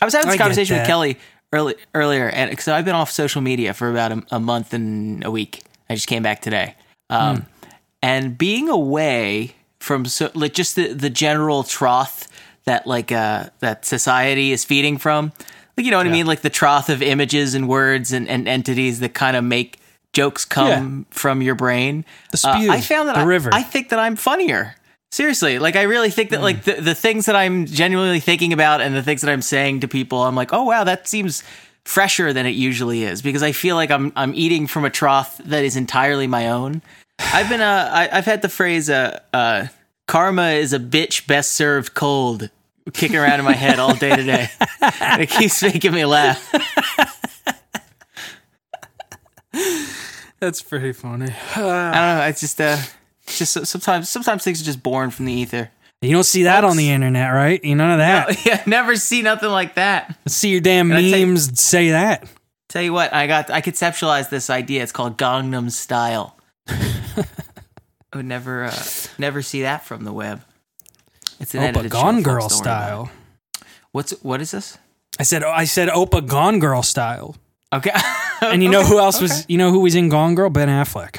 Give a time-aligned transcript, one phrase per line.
[0.00, 0.86] I was having this get conversation with.
[0.86, 1.18] Kelly
[1.52, 5.24] early, earlier, and so I've been off social media for about a, a month and
[5.24, 5.62] a week.
[5.88, 6.74] I just came back today,
[7.10, 7.42] um, Hmm.
[8.02, 12.28] and being away from so like just the the general trough
[12.64, 15.32] that like uh that society is feeding from,
[15.76, 18.46] like you know what I mean, like the trough of images and words and, and
[18.46, 19.78] entities that kind of make
[20.12, 22.04] jokes come from your brain.
[22.32, 23.50] The Uh, spew, I found that the I, river.
[23.52, 24.74] I think that I'm funnier.
[25.12, 28.80] Seriously, like I really think that like the, the things that I'm genuinely thinking about
[28.80, 31.42] and the things that I'm saying to people, I'm like, oh wow, that seems
[31.84, 35.38] fresher than it usually is because I feel like I'm I'm eating from a trough
[35.38, 36.80] that is entirely my own.
[37.18, 39.66] I've been uh I, I've had the phrase uh uh
[40.06, 42.48] karma is a bitch best served cold
[42.92, 44.48] kicking around in my head all day today.
[45.00, 46.54] and it keeps making me laugh.
[50.38, 51.34] That's pretty funny.
[51.56, 52.26] I don't know.
[52.28, 52.78] It's just uh
[53.38, 55.70] just sometimes sometimes things are just born from the ether.
[56.02, 57.62] You don't see that on the internet, right?
[57.62, 58.46] You none of that.
[58.46, 60.16] yeah, never see nothing like that.
[60.24, 62.26] Let's see your damn I tell you- memes say that.
[62.68, 64.82] Tell you what, I got I conceptualized this idea.
[64.82, 66.36] It's called Gangnam Style.
[66.68, 67.24] I
[68.14, 68.82] would never uh,
[69.18, 70.42] never see that from the web.
[71.40, 73.10] It's an Oppa Gone Girl style.
[73.92, 74.78] What's what is this?
[75.18, 77.36] I said I said Oppa Gone Girl style.
[77.72, 77.92] Okay.
[78.42, 79.24] And you know who else okay.
[79.24, 80.48] was you know who was in Gone Girl?
[80.48, 81.18] Ben Affleck.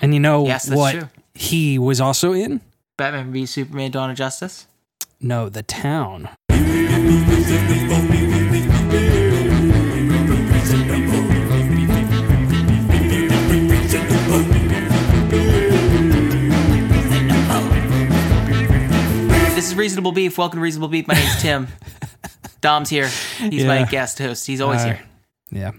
[0.00, 1.08] And you know Yes, that's what true.
[1.34, 2.60] He was also in?
[2.96, 4.66] Batman v Superman: Dawn of Justice?
[5.20, 6.28] No, The Town.
[19.54, 20.36] This is Reasonable Beef.
[20.38, 21.06] Welcome to Reasonable Beef.
[21.06, 21.68] My name's Tim.
[22.60, 23.08] Dom's here.
[23.38, 24.46] He's my guest host.
[24.46, 24.86] He's always Hi.
[24.86, 25.00] here.
[25.50, 25.70] Yeah.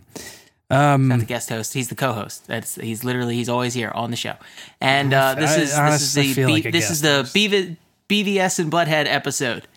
[0.74, 1.74] Um Not the guest host.
[1.74, 2.48] He's the co-host.
[2.48, 4.36] That's he's literally he's always here on the show.
[4.82, 7.78] And uh, this I is this is the B, like this is the BV,
[8.10, 9.68] BVS and Butthead episode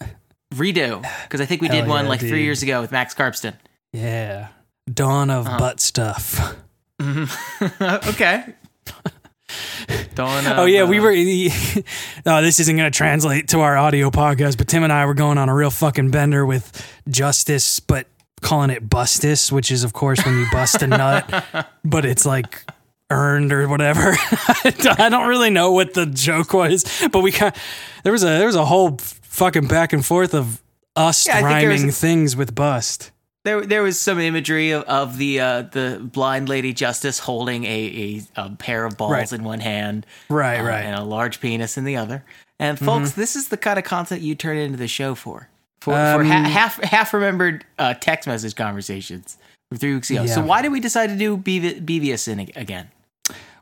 [0.54, 3.14] redo because I think we did Hell one yeah, like three years ago with Max
[3.14, 3.54] Carpston.
[3.92, 4.48] yeah.
[4.92, 5.58] Dawn of Uh-huh.
[5.58, 6.56] butt stuff.
[7.00, 8.44] okay.
[10.14, 11.10] Dawn Oh yeah, uh, we were.
[11.12, 15.14] oh, this isn't going to translate to our audio podcast, but Tim and I were
[15.14, 18.06] going on a real fucking bender with Justice, but
[18.42, 22.64] calling it Bustus, which is of course when you bust a nut, but it's like
[23.10, 24.14] earned or whatever.
[24.64, 27.54] I don't really know what the joke was, but we kind
[28.02, 30.62] there was a there was a whole fucking back and forth of
[30.96, 33.10] us Yeah, I think there was- rhyming things with bust.
[33.44, 38.22] There, there was some imagery of, of the uh, the blind lady justice holding a,
[38.36, 39.32] a, a pair of balls Right.
[39.32, 40.82] in one hand, Right, uh, right.
[40.84, 42.24] and a large penis in the other.
[42.60, 45.48] And folks, this is the kind of content you turn into the show for,
[45.82, 49.36] for, for Um, ha- half half remembered uh, text message conversations
[49.68, 50.26] from three weeks ago.
[50.26, 52.88] So why did we decide to do BV- BVS in again?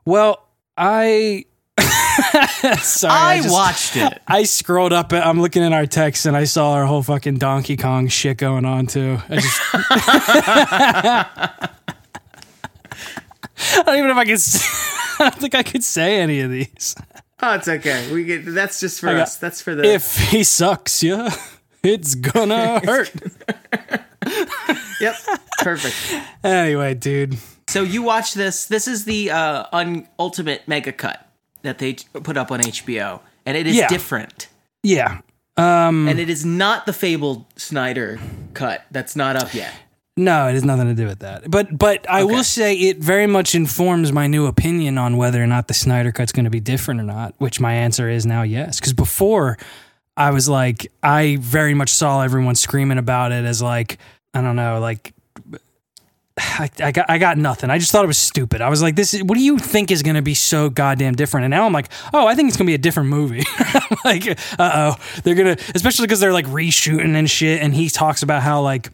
[0.05, 0.45] Well,
[0.77, 1.47] I
[2.81, 4.21] sorry, I, just- watched it.
[4.29, 5.13] I scrolled up.
[5.15, 8.67] I'm looking at our text and I saw our whole fucking Donkey Kong shit going
[8.67, 9.19] on too.
[9.29, 9.61] I just.
[13.63, 14.41] I don't even know if I could.
[15.21, 16.95] I don't think I could say any of these.
[17.43, 18.11] Oh, it's okay.
[18.13, 19.37] We get that's just for got- us.
[19.37, 21.29] That's for the If he sucks you,
[21.83, 23.13] it's gonna hurt.
[25.01, 25.15] yep.
[25.59, 25.97] Perfect.
[26.45, 27.37] anyway, dude.
[27.69, 28.67] So you watch this.
[28.67, 31.27] This is the uh, un- ultimate mega cut
[31.63, 33.89] that they put up on HBO, and it is Yeah.
[33.89, 34.49] different.
[34.83, 35.21] Yeah.
[35.57, 36.09] Um.
[36.09, 38.19] And it is not the fabled Snyder
[38.55, 38.85] cut.
[38.91, 39.73] That's not up yet.
[40.17, 41.51] No, it has nothing to do with that.
[41.51, 42.35] But but I Okay.
[42.35, 46.13] will say it very much informs my new opinion on whether or not the Snyder
[46.13, 47.35] cut's going to be different or not.
[47.39, 48.81] Which my answer is now yes.
[48.81, 49.57] Because before
[50.21, 53.99] I was like, I very much saw everyone screaming about it as like,
[54.35, 55.15] I don't know, like.
[56.39, 57.69] I, I got I got nothing.
[57.69, 58.63] I just thought it was stupid.
[58.63, 61.15] I was like, "This is what do you think is going to be so goddamn
[61.15, 63.43] different?" And now I'm like, "Oh, I think it's going to be a different movie."
[64.05, 64.27] Like,
[64.59, 67.61] uh oh, they're gonna, especially because they're like reshooting and shit.
[67.61, 68.89] And he talks about how like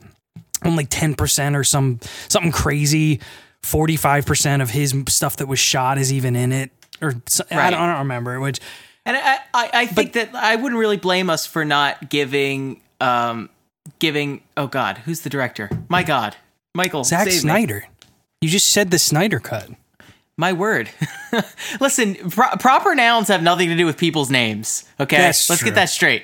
[0.64, 3.20] only 10% or some something crazy
[3.62, 7.78] 45% of his stuff that was shot is even in it or so- I, don't,
[7.80, 8.58] I don't remember which
[9.06, 13.48] And I, I, I think that I wouldn't really blame us for not giving, um,
[14.00, 14.42] giving.
[14.56, 15.70] Oh God, who's the director?
[15.88, 16.36] My God,
[16.74, 17.38] Michael Zack save me.
[17.38, 17.86] Snyder
[18.42, 19.70] you just said the Snyder cut
[20.36, 20.90] My word.
[21.80, 24.84] Listen, pro- proper nouns have nothing to do with people's names.
[25.00, 25.70] Okay, That's let's true.
[25.70, 26.22] get that straight.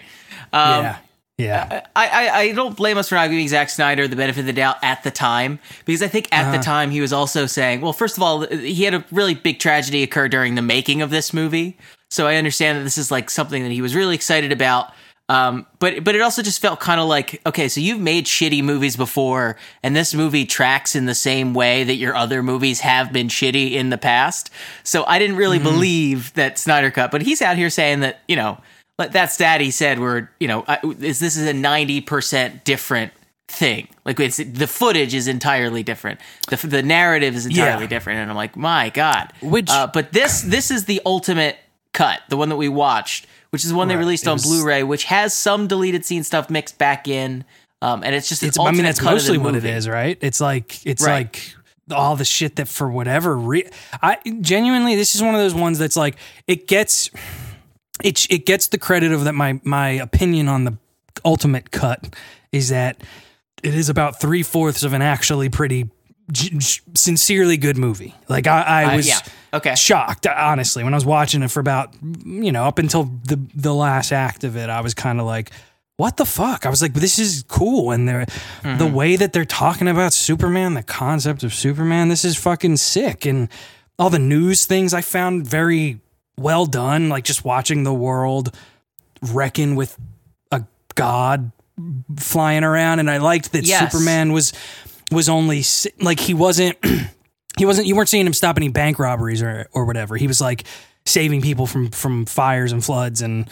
[0.53, 0.99] Um, yeah
[1.39, 4.47] yeah I, I, I don't blame us for not giving Zack Snyder the benefit of
[4.47, 6.57] the doubt at the time because I think at Uh-huh.
[6.59, 9.59] the time he was also saying, well, first of all, he had a really big
[9.59, 11.79] tragedy occur during the making of this movie,
[12.13, 14.93] so I understand that this is like something that he was really excited about.
[15.29, 18.63] Um, but but it also just felt kind of like okay, so you've made shitty
[18.63, 23.13] movies before, and this movie tracks in the same way that your other movies have
[23.13, 24.51] been shitty in the past.
[24.83, 28.37] So I didn't really believe that Snyder cut, but he's out here saying that you
[28.37, 28.59] know
[28.99, 30.65] that stat he said where you know
[31.01, 33.13] is this is a ninety percent different
[33.49, 33.89] thing.
[34.05, 36.21] Like it's the footage is entirely different.
[36.49, 37.89] The the narrative is entirely Yeah.
[37.89, 39.33] different, and I'm like, my god.
[39.41, 41.57] Which- uh, but this this is the ultimate
[41.93, 44.45] cut, the one that we watched, which is the one they released It on was-
[44.45, 47.45] Blu-ray, which has some deleted scene stuff mixed back in.
[47.83, 50.17] Um, and it's just It's, I mean, that's mostly what it is, right?
[50.21, 51.27] It's like it's Right.
[51.35, 51.55] like
[51.91, 53.69] all the shit that for whatever re-
[54.01, 56.17] I genuinely this is one of those ones that's like
[56.47, 57.11] it gets
[58.05, 60.77] it it gets the credit of that my my opinion on the
[61.25, 62.15] ultimate cut
[62.53, 63.03] is that
[63.65, 65.91] it is about three fourths of an actually pretty
[66.33, 68.15] g- g- sincerely good movie.
[68.29, 69.21] Like I, I Uh, was yeah.
[69.55, 69.75] Okay.
[69.75, 71.95] shocked honestly when I was watching it for about
[72.25, 74.69] you know up until the the last act of it.
[74.71, 75.51] I was kind of like.
[75.99, 76.65] What the fuck?
[76.67, 78.25] I was like, this is cool, and they're
[78.65, 83.25] the way that they're talking about Superman, the concept of Superman, this is fucking sick,
[83.27, 83.49] and
[83.99, 86.01] all the news things I found very
[86.37, 87.09] well done.
[87.11, 88.57] Like just watching the world
[89.21, 89.97] reckon with
[90.51, 90.65] a
[90.97, 91.53] god
[92.17, 93.93] flying around, and I liked that Yes.
[93.93, 94.53] Superman was
[95.13, 95.63] was only
[96.01, 96.79] like he wasn't
[97.59, 100.17] he wasn't you weren't seeing him stop any bank robberies or or whatever.
[100.17, 100.65] He was like
[101.07, 103.49] saving people from from fires and floods and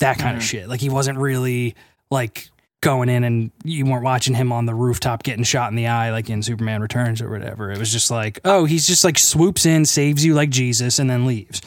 [0.00, 0.58] that kind of mm-hmm.
[0.58, 0.68] shit.
[0.68, 1.74] Like he wasn't really
[2.10, 2.48] like
[2.80, 6.10] going in and you weren't watching him on the rooftop getting shot in the eye
[6.10, 7.70] like in Superman Returns or whatever.
[7.72, 11.08] It was just like, oh, he's just like swoops in, saves you like Jesus and
[11.08, 11.62] then leaves.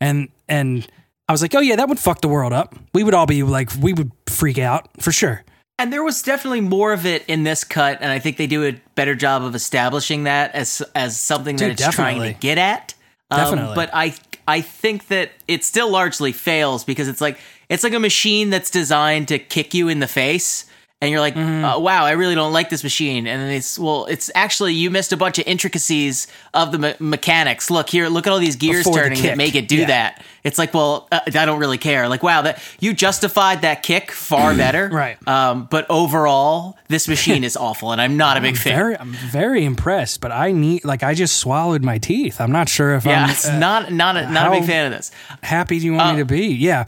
[0.00, 0.86] And and
[1.28, 2.74] I was like, oh yeah, that would fuck the world up.
[2.94, 5.44] We would all be like we would freak out for sure.
[5.78, 8.64] And there was definitely more of it in this cut, and I think they do
[8.64, 12.58] a better job of establishing that as as something that Dude, it's trying to get
[12.58, 12.94] at.
[13.30, 13.74] Um, Definitely.
[13.74, 14.14] but I
[14.46, 17.38] I think that it still largely fails because it's like
[17.68, 20.66] it's like a machine that's designed to kick you in the face.
[21.00, 21.64] And you're like, Mm-hmm.
[21.64, 23.26] uh, wow, I really don't like this machine.
[23.26, 26.94] And then it's, well, it's actually, you missed a bunch of intricacies of the me-
[27.00, 27.72] mechanics.
[27.72, 29.86] Look here, look at all these gears Before turning that make it do Yeah.
[29.86, 30.24] that.
[30.44, 32.08] It's like, well, uh, I don't really care.
[32.08, 34.88] Like, wow, that you justified that kick far better.
[34.88, 35.16] Right.
[35.28, 38.74] Um, but overall, this machine is awful, and I'm not a big fan.
[38.76, 42.40] Very, I'm very impressed, but I need like I just swallowed my teeth.
[42.40, 44.86] I'm not sure if yeah, I'm it's uh, not not a, not a big fan
[44.86, 45.12] of this.
[45.42, 46.48] happy do you want me to be?
[46.48, 46.84] Yeah.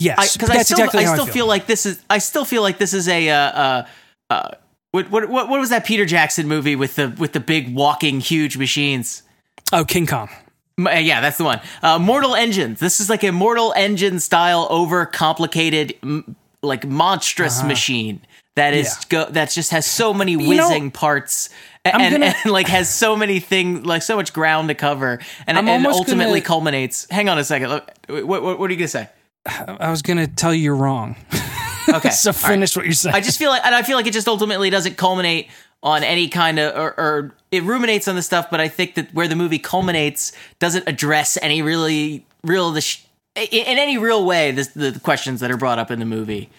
[0.00, 1.46] Yes, Because I, that's still exactly I still I feel.
[1.46, 3.86] like this is I still feel like this is a uh, uh,
[4.28, 4.48] uh,
[4.90, 8.20] what, what what what was that Peter Jackson movie with the with the big walking
[8.20, 9.22] huge machines?
[9.72, 10.28] Oh, King Kong.
[10.78, 11.60] Uh, Yeah, that's the one.
[11.82, 12.80] Uh, Mortal Engines.
[12.80, 18.20] This is like a Mortal Engine style, over complicated, m- like monstrous machine
[18.56, 19.24] that is Yeah.
[19.26, 21.50] go that just has so many whizzing parts.
[21.84, 24.74] a- I'm And, gonna- and like has so many things, like so much ground to
[24.74, 27.06] cover, and, and ultimately gonna- culminates.
[27.10, 27.68] Hang on a second.
[27.70, 29.08] Look, what, what, what are you gonna say?
[29.46, 31.16] I was gonna tell you you're wrong.
[31.88, 32.48] Okay, so all right.
[32.52, 33.14] finish what you're saying.
[33.14, 35.50] I just feel like, and I feel like it just ultimately doesn't culminate
[35.84, 39.14] on any kind of, or, or it ruminates on the stuff, but I think that
[39.14, 43.04] where the movie culminates doesn't address any really, real, the sh-
[43.36, 46.50] in, any real way, the, the questions that are brought up in the movie.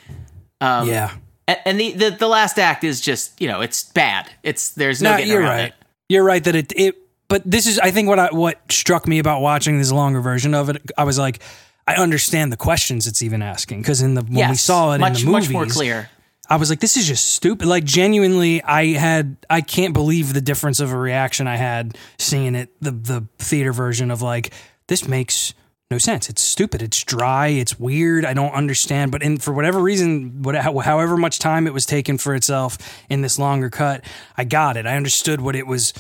[0.62, 1.12] Um, yeah.
[1.48, 4.30] And, and the, the the last act is just, you know, it's bad.
[4.42, 5.68] It's there's no, No, you're right.
[5.69, 5.74] it.
[6.10, 6.95] You're right that it it.
[7.28, 10.54] But this is, I think, what I, what struck me about watching this longer version
[10.54, 10.92] of it.
[10.98, 11.39] I was like,
[11.88, 15.21] I understand the questions it's even asking because in the when we saw it much
[15.21, 16.10] in the movies, much more clear.
[16.50, 17.68] I was like, this is just stupid.
[17.68, 22.56] Like genuinely, I had I can't believe the difference of a reaction I had seeing
[22.56, 24.53] it the the theater version of like
[24.88, 25.53] this makes
[25.92, 26.30] no sense.
[26.30, 26.81] It's stupid.
[26.81, 27.47] It's dry.
[27.47, 28.25] It's weird.
[28.25, 29.12] I don't understand.
[29.12, 32.77] But in for whatever reason, what, however much time it was taken for itself
[33.09, 34.03] in this longer cut,
[34.36, 34.86] I got it.
[34.86, 35.94] I understood what it was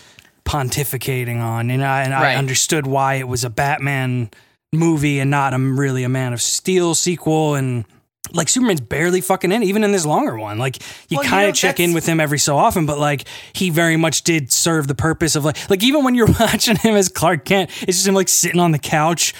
[0.43, 4.29] pontificating on, and I and I understood why it was a Batman
[4.73, 7.85] movie and not a really a Man of Steel sequel and.
[8.33, 10.57] Like Superman's barely fucking in, even in this longer one.
[10.57, 12.97] Like you Well, you kind know, of check in with him every so often, but
[12.99, 16.75] like he very much did serve the purpose of like like even when you're watching
[16.75, 19.33] him as Clark Kent, it's just him like sitting on the couch,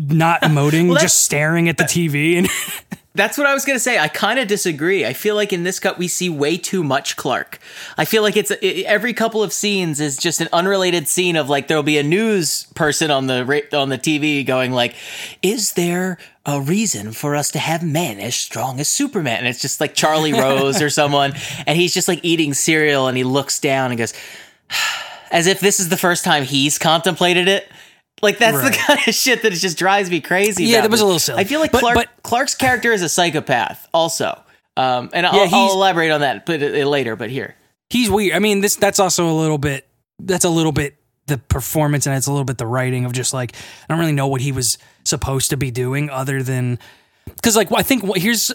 [0.00, 2.38] not emoting, that's- just staring at the uh, TV.
[2.38, 2.48] And
[3.16, 3.96] That's what I was gonna say.
[3.96, 5.06] I kind of disagree.
[5.06, 7.60] I feel like in this cut we see way too much Clark.
[7.96, 11.48] I feel like it's it, every couple of scenes is just an unrelated scene of
[11.48, 14.96] like there'll be a news person on the on the TV going like,
[15.42, 19.62] "Is there a reason for us to have men as strong as Superman?" And it's
[19.62, 21.34] just like Charlie Rose or someone,
[21.68, 24.12] and he's just like eating cereal and he looks down and goes,
[25.30, 27.68] as if this is the first time he's contemplated it.
[28.22, 30.64] Like that's the kind of shit that it just drives me crazy.
[30.64, 31.02] Yeah, about that was this.
[31.02, 31.40] a little silly.
[31.40, 34.40] I feel like But- Clark but- Clark's character is a psychopath, also.
[34.76, 37.14] Um, and I'll, Yeah, I'll elaborate on that, but uh, later.
[37.16, 37.54] But here,
[37.90, 38.34] he's weird.
[38.34, 39.86] I mean, this that's also a little bit
[40.18, 43.32] that's a little bit the performance and it's a little bit the writing of just
[43.32, 46.78] like I don't really know what he was supposed to be doing other than
[47.26, 48.52] because like I think what here's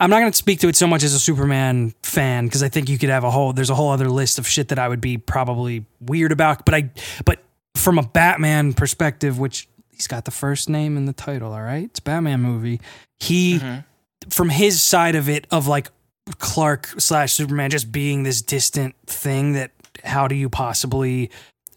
[0.00, 2.68] I'm not going to speak to it so much as a Superman fan because I
[2.68, 4.88] think you could have a whole there's a whole other list of shit that I
[4.88, 6.90] would be probably weird about but I
[7.24, 7.38] but
[7.78, 11.84] from a Batman perspective which he's got the first name in the title all right
[11.84, 12.80] it's a Batman movie
[13.20, 13.80] he mm-hmm.
[14.28, 15.90] from his side of it of like
[16.38, 19.70] Clark slash Superman just being this distant thing that
[20.04, 21.30] how do you possibly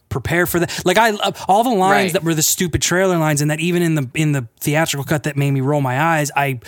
[0.09, 0.85] prepare for that?
[0.85, 2.13] Like I uh, all the lines Right.
[2.13, 5.23] that were the stupid trailer lines and that even in the in the theatrical cut
[5.23, 6.59] that made me roll my eyes, I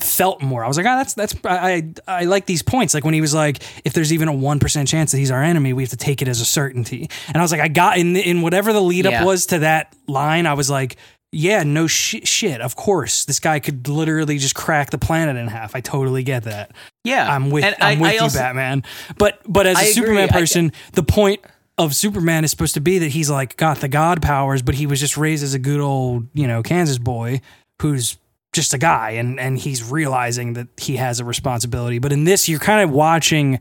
[0.00, 0.64] felt more.
[0.64, 2.94] I was like, oh, that's that's I I, I like these points.
[2.94, 5.42] Like when he was like, if there's even a one percent chance that he's our
[5.42, 7.08] enemy, we have to take it as a certainty.
[7.28, 9.24] And I was like, I got in in whatever the lead up Yeah.
[9.24, 10.46] was to that line.
[10.46, 10.96] I was like,
[11.32, 12.60] yeah, no shi shit.
[12.60, 15.74] Of course, this guy could literally just crack the planet in half.
[15.74, 16.70] I totally get that.
[17.04, 18.84] Yeah, I'm with And I'm I- with I you, also- Batman.
[19.18, 19.92] But but as a I agree.
[19.94, 21.40] Superman person, the point
[21.76, 24.86] of Superman is supposed to be that he's like got the god powers, but he
[24.86, 27.40] was just raised as a good old you know Kansas boy
[27.82, 28.16] who's
[28.52, 31.98] just a guy, and and he's realizing that he has a responsibility.
[31.98, 33.60] But in this, you're kind of watching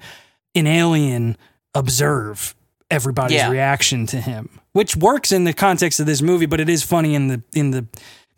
[0.56, 1.38] an alien
[1.75, 2.56] observe
[2.89, 3.50] everybody's Yeah.
[3.50, 6.46] reaction to him, which works in the context of this movie.
[6.46, 7.86] But it is funny in the in the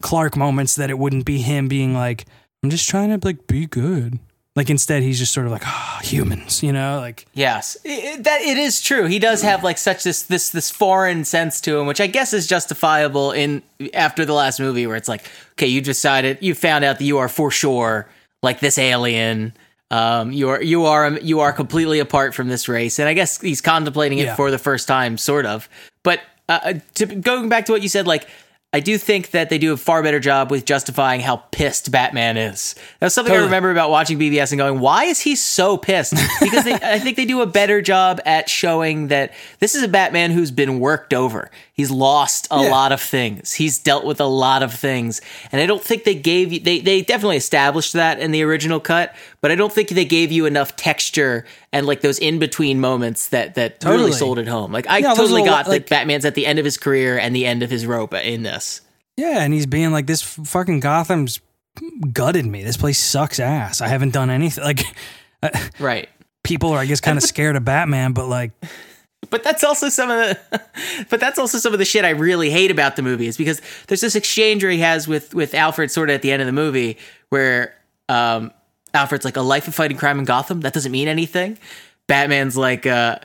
[0.02, 2.26] Clark moments that it wouldn't be him being like,
[2.64, 4.20] "I'm just trying to like be good."
[4.56, 8.22] Like instead, he's just sort of like, "Ah, humans," you know, like Yes, I- I-
[8.22, 9.06] that it is true.
[9.06, 12.34] He does have like such this this this foreign sense to him, which I guess
[12.34, 13.62] is justifiable in
[13.94, 17.20] after the last movie, where it's like, okay, you decided, you found out that you
[17.20, 18.08] are for sure
[18.42, 19.54] like this alien.
[19.92, 23.40] Um, you are you are you are completely apart from this race, and I guess
[23.40, 24.36] he's contemplating it Yeah.
[24.36, 25.70] for the first time, sort of.
[26.04, 28.28] But uh, to, going back to what you said, like.
[28.72, 32.38] I do think that they do a far better job with justifying how pissed Batman
[32.38, 32.76] is.
[33.00, 33.48] That's something I Totally.
[33.48, 36.14] remember remember about watching BVS and going, why is he so pissed?
[36.40, 39.88] Because they, I think they do a better job at showing that this is a
[39.88, 41.50] Batman who's been worked over.
[41.74, 42.70] He's lost a Yeah.
[42.70, 43.54] lot of things.
[43.54, 45.20] He's dealt with a lot of things.
[45.52, 48.80] And I don't think they gave you, they, they definitely established that in the original
[48.80, 52.80] cut, but I don't think they gave you enough texture and like those in between
[52.80, 54.12] moments that, that really Totally.
[54.14, 54.72] sold it home.
[54.72, 57.36] Like I Yeah, totally got like- that Batman's at the end of his career and
[57.36, 58.82] the end of his rope in this.
[59.18, 61.40] yeah, and he's being like, "This fucking Gotham's
[62.12, 62.64] gutted me.
[62.64, 63.82] This place sucks ass.
[63.82, 64.84] I haven't done anything." Like
[65.80, 66.10] Right.
[66.44, 68.52] people are, I guess, kind of scared of Batman, but like,
[69.30, 70.18] But that's also some of
[70.50, 70.62] the
[71.10, 73.62] but that's also some of the shit I really hate about the movie is because
[73.88, 76.46] there's this exchange where he has with with Alfred sort of at the end of
[76.46, 76.98] the movie
[77.30, 77.76] where
[78.08, 78.52] um
[78.94, 81.58] Alfred's like a life of fighting crime in Gotham that doesn't mean anything.
[82.08, 83.20] Batman's like uh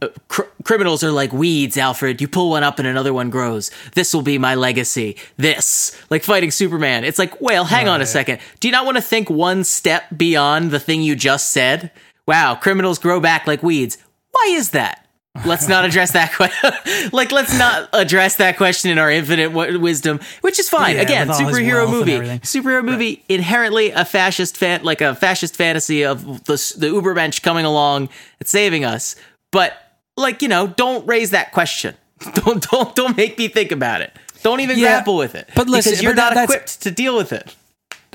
[0.00, 2.20] uh, cr- criminals are like weeds, Alfred.
[2.20, 3.70] You pull one up and another one grows.
[3.94, 5.16] This will be my legacy.
[5.36, 7.04] This, like fighting Superman.
[7.04, 8.38] It's like, well, hang on a second.
[8.60, 11.90] Do you not want to think one step beyond the thing you just said?
[12.26, 13.98] Wow, criminals grow back like weeds.
[14.30, 15.07] Why is that?
[15.46, 17.10] Let's not address that question.
[17.12, 20.96] like, let's not address that question in our infinite w- wisdom, which is fine.
[20.96, 25.14] Yeah, Again, with all his superhero movie, superhero movie, inherently a fascist fan, like a
[25.14, 28.08] fascist fantasy of the the Ubermensch coming along
[28.40, 29.14] and saving us.
[29.52, 29.74] But
[30.16, 31.94] like, you know, don't raise that question.
[32.34, 34.12] Don't don't don't make me think about it.
[34.42, 35.48] Don't even Yeah, grapple with it.
[35.54, 37.54] but listen, because you're but that- not equipped to deal with it.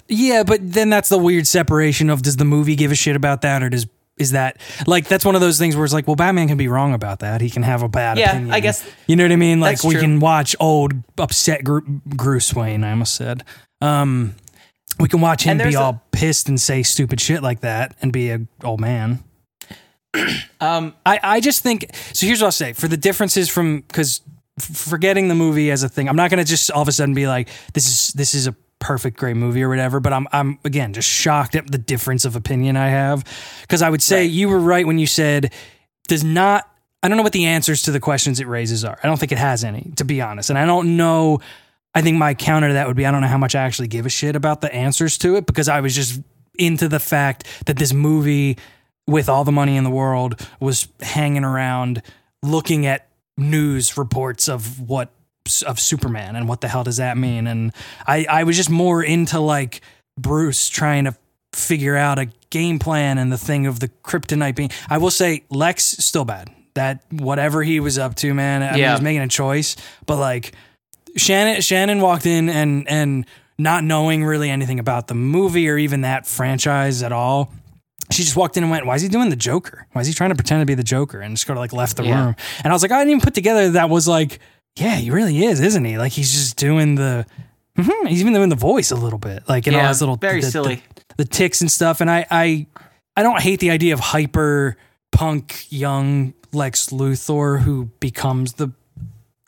[0.10, 3.44] yeah, but then that's the weird separation of does the movie give a shit about
[3.44, 6.16] that or does is that like that's one of those things where it's like, well,
[6.16, 7.42] Batman can be wrong about that.
[7.42, 8.54] He can have a bad Yeah, opinion.
[8.54, 9.60] I guess- you know what I mean.
[9.60, 10.02] Like we true.
[10.02, 12.84] can watch old upset Bruce Wayne.
[12.84, 13.44] I almost said.
[13.82, 14.36] Um,
[15.00, 18.14] we can watch him be a- all pissed and say stupid shit like that and
[18.14, 19.24] be a old man.
[20.62, 22.26] Um, I, I just think so.
[22.26, 24.22] Here's what I'll say for the differences from because
[24.60, 27.28] forgetting the movie as a thing, I'm not gonna just all of a sudden be
[27.28, 30.00] like this is this is a perfect great movie or whatever.
[30.02, 33.24] But I'm I'm again just shocked at the difference of opinion I have
[33.62, 34.30] because I would say Right.
[34.30, 35.54] you were right when you said
[36.08, 36.70] does not.
[37.02, 38.98] I don't know what the answers to the questions it raises are.
[39.04, 40.50] I don't think it has any, to be honest.
[40.50, 41.40] And I don't know.
[41.96, 43.88] I think my counter to that would be I don't know how much I actually
[43.90, 46.22] give a shit about the answers to it because I was just
[46.60, 48.58] into the fact that this movie,
[49.08, 52.02] with all the money in the world, was hanging around
[52.42, 55.10] looking at news reports of what
[55.66, 57.48] of Superman and what the hell does that mean?
[57.48, 57.74] And
[58.08, 59.82] I, I was just more into like
[60.18, 61.16] Bruce trying to
[61.54, 64.70] figure out a game plan and the thing of the kryptonite being.
[64.90, 66.50] I will say Lex still bad.
[66.76, 68.64] That whatever he was up to, man.
[68.64, 68.94] I mean, he Yeah.
[68.94, 69.76] was making a choice,
[70.08, 70.54] but like
[71.16, 73.26] Shannon Shannon walked in and and
[73.60, 77.52] not knowing really anything about the movie or even that franchise at all.
[78.12, 79.86] She just walked in and went, "Why is he doing the Joker?
[79.92, 81.74] Why is he trying to pretend to be the Joker?" And just kind of like
[81.74, 82.26] left the Yeah.
[82.26, 82.36] room.
[82.64, 84.40] And I was like, I didn't even put together that was like,
[84.76, 85.98] yeah, he really is, isn't he?
[85.98, 87.26] Like he's just doing the,
[87.78, 90.40] Mhm, he's even doing the voice a little bit, like in all his little very
[90.42, 90.84] the- the- silly.
[91.18, 92.02] the tics and stuff.
[92.02, 92.68] And I, I,
[93.18, 94.78] I don't hate the idea of hyper
[95.12, 98.70] punk young Lex Luthor who becomes the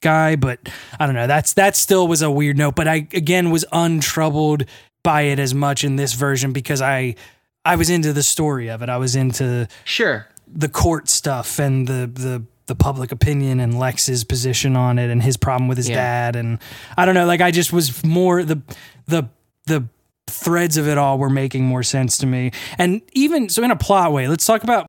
[0.01, 0.59] guy, but
[0.99, 1.27] I don't know.
[1.27, 2.75] That's that still was a weird note.
[2.75, 4.65] But I again was untroubled
[5.03, 7.15] by it as much in this version because I,
[7.63, 8.89] I was into the story of it.
[8.89, 10.27] I was into sure.
[10.47, 15.21] the court stuff and the the the public opinion and Lex's position on it and
[15.21, 15.95] his problem with his Yeah.
[15.95, 16.59] dad and
[16.97, 18.61] I don't know like I just was more the
[19.07, 19.29] the
[19.67, 19.85] the
[20.27, 22.51] threads of it all were making more sense to me.
[22.77, 24.87] And even so, in a plot way, let's talk about.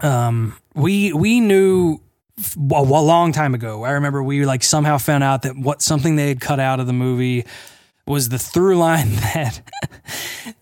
[0.00, 2.00] Um, we we knew
[2.56, 3.84] a long time ago.
[3.84, 6.86] I remember we like somehow found out that what something they had cut out of
[6.88, 7.44] the movie
[8.06, 9.60] was the through line that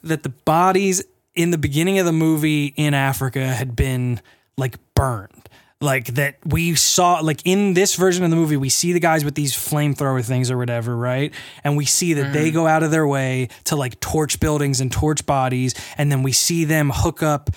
[0.03, 1.03] that the bodies
[1.35, 4.21] in the beginning of the movie in Africa had been
[4.59, 5.49] like burned.
[5.83, 9.25] Like that we saw like in this version of the movie, we see the guys
[9.25, 11.33] with these flamethrower things or whatever, right?
[11.65, 12.55] And we see that they mm-hmm.
[12.55, 16.33] go out of their way to like torch buildings and torch bodies, and then we
[16.33, 17.49] see them hook up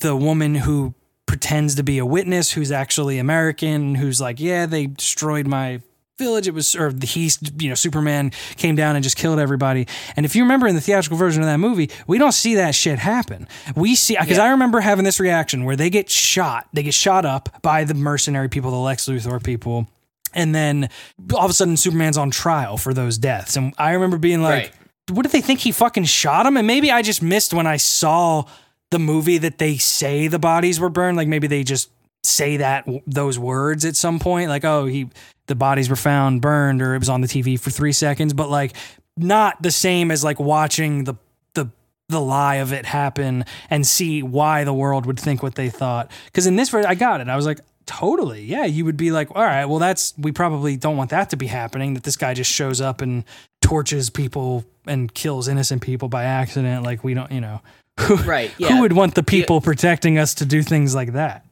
[0.00, 0.94] the woman who
[1.26, 5.80] pretends to be a witness who's actually American, who's like, yeah, they destroyed my
[6.18, 6.46] village.
[6.46, 9.86] It was, or he's, you know, Superman came down and just killed everybody.
[10.16, 12.74] And if you remember in the theatrical version of that movie, we don't see that
[12.74, 13.48] shit happen.
[13.74, 17.24] We see, because I remember having this reaction where they get shot, they get shot
[17.24, 19.88] up by the mercenary people, the Lex Luthor people.
[20.32, 20.88] And then
[21.32, 23.56] all of a sudden, Superman's on trial for those deaths.
[23.56, 24.72] And I remember being like, Right.
[25.16, 26.56] what did they think he fucking shot him?
[26.56, 28.44] And maybe I just missed when I saw
[28.90, 31.16] the movie that they say the bodies were burned.
[31.16, 31.88] Like maybe they just
[32.26, 35.10] say that those words at some point, like oh he
[35.46, 38.48] the bodies were found burned, or it was on the TV for three seconds, but
[38.50, 38.74] like
[39.16, 41.14] not the same as like watching the
[41.54, 41.68] the
[42.08, 46.10] the lie of it happen and see why the world would think what they thought.
[46.26, 47.28] Because in this version, I got it.
[47.28, 47.60] I was like.
[47.86, 48.42] Totally.
[48.44, 48.64] Yeah.
[48.64, 51.46] You would be like, all right, well, that's, we probably don't want that to be
[51.46, 53.24] happening, that this guy just shows up and
[53.60, 56.82] torches people and kills innocent people by accident.
[56.82, 57.60] Like, we don't, you know,
[58.00, 61.44] who, Right, who would want the people protecting us to do things like that?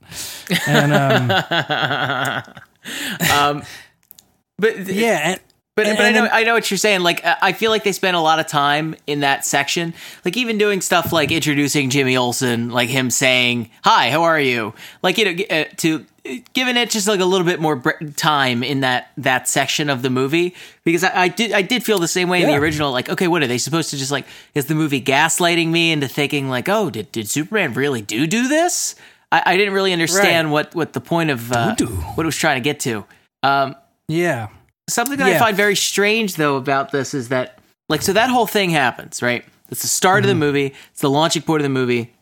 [0.66, 2.54] And, um,
[3.32, 3.62] Um,
[4.58, 5.20] but yeah.
[5.32, 5.40] And,
[5.74, 7.00] But, And- but I know I know what you're saying.
[7.00, 9.94] Like I I feel like they spent a lot of time in that section.
[10.24, 14.74] Like even doing stuff like introducing Jimmy Olsen, like him saying "Hi, how are you?"
[15.02, 16.04] Like you know, uh, to
[16.52, 20.02] giving it just like a little bit more br- time in that that section of
[20.02, 22.92] the movie because I, I did I did feel the same way in the original.
[22.92, 24.26] Like okay, what are they supposed to just like?
[24.54, 28.46] Is the movie gaslighting me into thinking like, oh, did did Superman really do do
[28.48, 28.94] this?
[29.32, 30.52] I, I didn't really understand Right.
[30.52, 31.74] what what the point of uh,
[32.14, 33.04] what it was trying to get to.
[33.42, 33.74] Um,
[34.08, 34.48] yeah.
[34.88, 37.58] Something that I find very strange though about this is that
[37.88, 39.44] like so that whole thing happens, right?
[39.70, 42.12] It's the start of the movie, it's the launching point of the movie.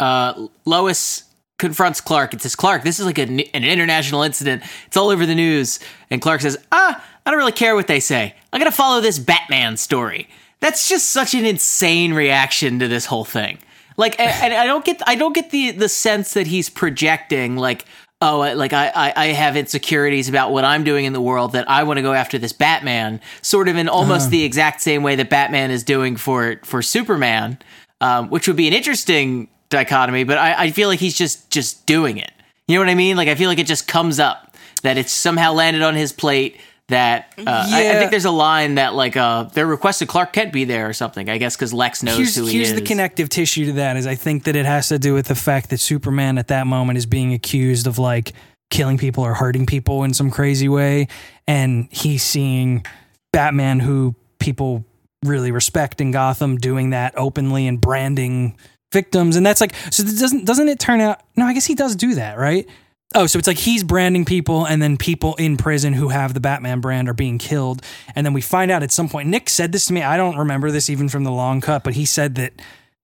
[0.00, 1.22] Uh Lois
[1.58, 4.62] confronts Clark and says, Clark, this is like an, an international incident.
[4.86, 5.80] It's all over the news.
[6.10, 8.34] And Clark says, Ah, I don't really care what they say.
[8.52, 10.28] I'm gonna follow this Batman story.
[10.60, 13.58] That's just such an insane reaction to this whole thing.
[13.96, 17.56] Like, and, and I don't get, I don't get the the sense that he's projecting
[17.56, 17.84] like,
[18.20, 21.68] oh, like I, I, I have insecurities about what I'm doing in the world that
[21.68, 25.16] I want to go after this Batman, sort of in almost the exact same way
[25.16, 27.58] that Batman is doing for for Superman,
[28.00, 30.24] um, which would be an interesting dichotomy.
[30.24, 32.30] But I, I feel like he's just just doing it.
[32.68, 33.16] You know what I mean?
[33.16, 36.60] Like I feel like it just comes up that it's somehow landed on his plate.
[36.88, 40.52] That uh, I, I think there's a line that like uh, they're requested Clark Kent
[40.52, 41.28] be there or something.
[41.28, 42.74] I guess because Lex knows here's, who he here's is.
[42.76, 45.34] the connective tissue to that is I think that it has to do with the
[45.34, 48.34] fact that Superman at that moment is being accused of like
[48.70, 51.08] killing people or hurting people in some crazy way,
[51.48, 52.86] and he's seeing
[53.32, 54.84] Batman, who people
[55.24, 58.56] really respect in Gotham, doing that openly and branding
[58.96, 60.02] victims, and that's like so.
[60.02, 61.20] Doesn't doesn't it turn out?
[61.36, 62.66] No, I guess he does do that, right?
[63.14, 66.40] Oh, so it's like he's branding people, and then people in prison who have the
[66.40, 67.82] Batman brand are being killed.
[68.14, 69.28] And then we find out at some point.
[69.28, 70.02] Nick said this to me.
[70.02, 72.52] I don't remember this even from the long cut, but he said that.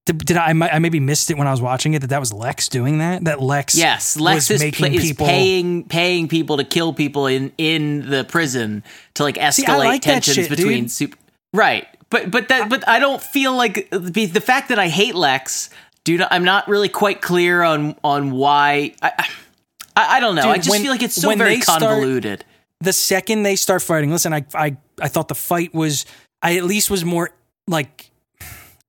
[0.04, 0.48] Did, did I?
[0.50, 2.00] I maybe missed it when I was watching it.
[2.00, 3.24] That that was Lex doing that.
[3.24, 5.26] That Lex, Yes, Lex was is, making pla- is people.
[5.26, 8.82] paying paying people to kill people in in the prison
[9.14, 11.16] to like escalate I like tensions shit, between super.
[11.54, 15.16] Right, but but that but I don't feel like the, the fact that I hate
[15.16, 15.70] Lex.
[16.04, 18.94] Dude, I'm not really quite clear on on why.
[19.02, 19.12] I
[19.96, 20.42] I, I don't know.
[20.42, 22.44] Dude, I just when- feel like it's so very they start- convoluted.
[22.80, 26.06] the second they start fighting, listen, I I I thought the fight was
[26.42, 27.30] I at least was more
[27.66, 28.10] like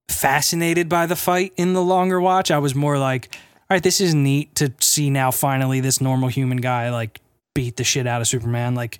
[0.09, 2.51] fascinated by the fight in the longer watch.
[2.51, 6.29] I was more like, all right, this is neat to see now finally this normal
[6.29, 7.19] human guy like
[7.55, 8.75] beat the shit out of Superman.
[8.75, 8.99] Like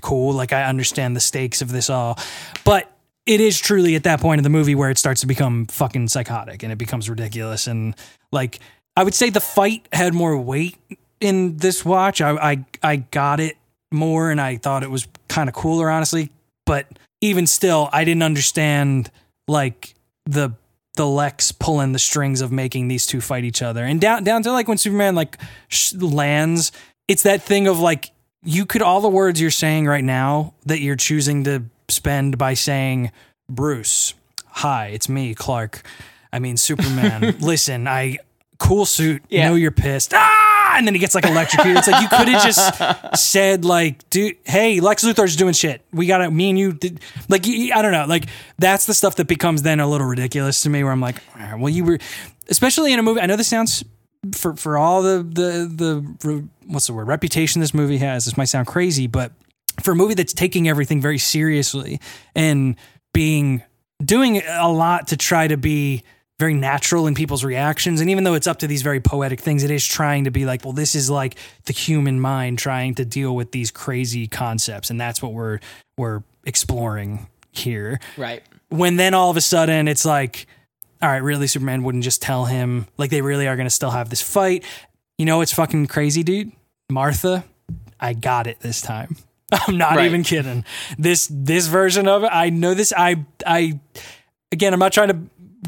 [0.00, 2.18] cool, like I understand the stakes of this all.
[2.64, 2.90] But
[3.28, 6.08] it is truly at that point in the movie where it starts to become fucking
[6.08, 7.94] psychotic and it becomes ridiculous and
[8.32, 8.58] like
[8.96, 10.76] I would say the fight had more weight
[11.20, 12.20] in this watch.
[12.20, 13.56] I I, I got it
[13.92, 16.30] more and I thought it was kind of cooler honestly,
[16.64, 16.86] but
[17.20, 19.10] even still I didn't understand
[19.46, 20.52] like the
[20.94, 23.84] the Lex pulling the strings of making these two fight each other.
[23.84, 25.36] And down down to like when Superman like
[25.68, 26.72] sh- lands,
[27.08, 28.10] it's that thing of like
[28.42, 32.54] you could all the words you're saying right now that you're choosing to spend by
[32.54, 33.10] saying
[33.48, 34.14] Bruce,
[34.46, 35.82] hi, it's me, Clark.
[36.32, 37.36] I mean Superman.
[37.40, 38.18] listen, I
[38.58, 39.22] cool suit.
[39.28, 39.48] Yeah.
[39.48, 40.12] Know you're pissed.
[40.14, 40.48] Ah!
[40.76, 41.78] and then he gets like electrocuted.
[41.78, 45.82] It's like you could have just said like, dude, hey, Lex Luthor's doing shit.
[45.92, 48.26] We gotta, me and you, did, like, I don't know, like
[48.58, 50.82] that's the stuff that becomes then a little ridiculous to me.
[50.84, 51.98] Where I'm like, right, well, you were,
[52.48, 53.20] especially in a movie.
[53.20, 53.84] I know this sounds
[54.32, 58.24] for for all the the the what's the word reputation this movie has.
[58.24, 59.32] This might sound crazy, but
[59.82, 62.00] for a movie that's taking everything very seriously
[62.34, 62.76] and
[63.14, 63.62] being
[64.04, 66.02] doing a lot to try to be
[66.38, 69.64] very natural in people's reactions and even though it's up to these very poetic things
[69.64, 73.04] it is trying to be like well this is like the human mind trying to
[73.04, 75.58] deal with these crazy concepts and that's what we're
[75.96, 78.42] we're exploring here Right.
[78.68, 80.46] when then all of a sudden it's like,
[81.02, 83.90] all right, really, Superman wouldn't just tell him, like, they really are going to still
[83.90, 84.64] have this fight.
[85.16, 86.50] You know, it's fucking crazy, dude.
[86.90, 87.44] Martha,
[88.00, 89.16] I got it this time.
[89.66, 90.06] I'm not Right.
[90.06, 90.64] even kidding.
[90.98, 92.92] This this version of it, I know this.
[92.96, 93.80] I I
[94.52, 95.18] again, I'm not trying to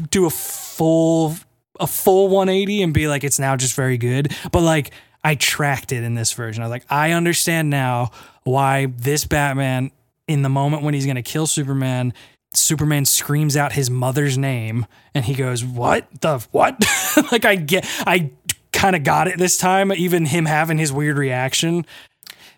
[0.09, 1.35] do a full
[1.79, 4.91] a full 180 and be like it's now just very good, but like
[5.23, 6.63] I tracked it in this version.
[6.63, 8.11] I was like, I understand now
[8.43, 9.91] why this Batman
[10.27, 12.13] in the moment when he's going to kill Superman,
[12.53, 16.83] Superman screams out his mother's name and he goes, "What the what?"
[17.31, 18.31] like I get I
[18.73, 21.85] kind of got it this time even him having his weird reaction.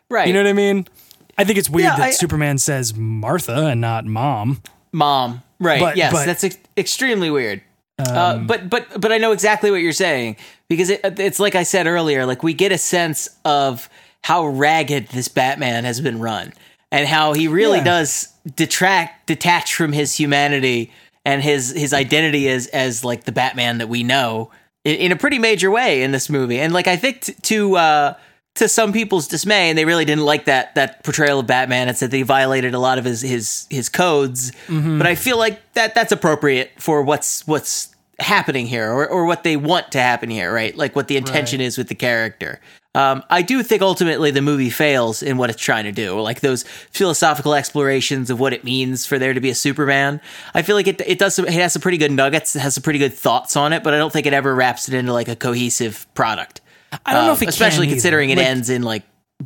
[0.09, 0.27] Right.
[0.27, 0.87] You know what I mean?
[1.37, 4.61] I think it's weird Yeah, that I- Superman says Martha and not mom.
[4.91, 5.41] Mom.
[5.59, 5.79] Right.
[5.79, 7.61] But- yes, but- Um, that's ex- extremely weird.
[7.99, 10.35] uh, but but but I know exactly what you're saying
[10.67, 12.25] because it, it's like I said earlier.
[12.25, 13.87] Like we get a sense of
[14.23, 16.53] how ragged this Batman has been run,
[16.91, 17.83] and how he really Yeah.
[17.85, 20.91] does detract, detach from his humanity
[21.23, 24.49] and his his identity as as like the Batman that we know
[24.83, 26.59] in, in a pretty major way in this movie.
[26.59, 28.13] And like I think t- to uh,
[28.55, 32.11] to some people's dismay, and they really didn't like that that portrayal of Batman said
[32.11, 34.51] that he violated a lot of his his his codes.
[34.67, 39.43] But I feel like that that's appropriate for what's what's happening here, or or what
[39.43, 40.75] they want to happen here, right?
[40.77, 41.65] Like what the intention Right.
[41.65, 42.59] is with the character.
[42.95, 46.41] Um, I do think ultimately the movie fails in what it's trying to do, like
[46.41, 46.61] those
[46.91, 50.21] philosophical explorations of what it means for there to be a Superman.
[50.53, 52.75] I feel like it it does some, it has some pretty good nuggets, it has
[52.75, 55.11] some pretty good thoughts on it, but I don't think it ever wraps it into
[55.11, 56.61] like a cohesive product.
[57.05, 57.95] I don't know Um, if it especially can either.
[57.95, 59.03] considering it Like, ends in like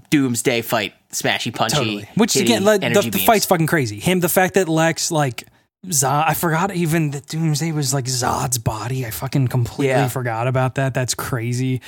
[0.10, 2.10] doomsday fight, smashy punchy, totally.
[2.16, 4.00] Which again, like, the, the fight's fucking crazy.
[4.00, 5.46] Him, the fact that Lex like
[5.88, 9.06] Zod, I forgot even that Doomsday was like Zod's body.
[9.06, 10.08] I fucking completely Yeah.
[10.08, 10.94] forgot about that.
[10.94, 11.82] That's crazy.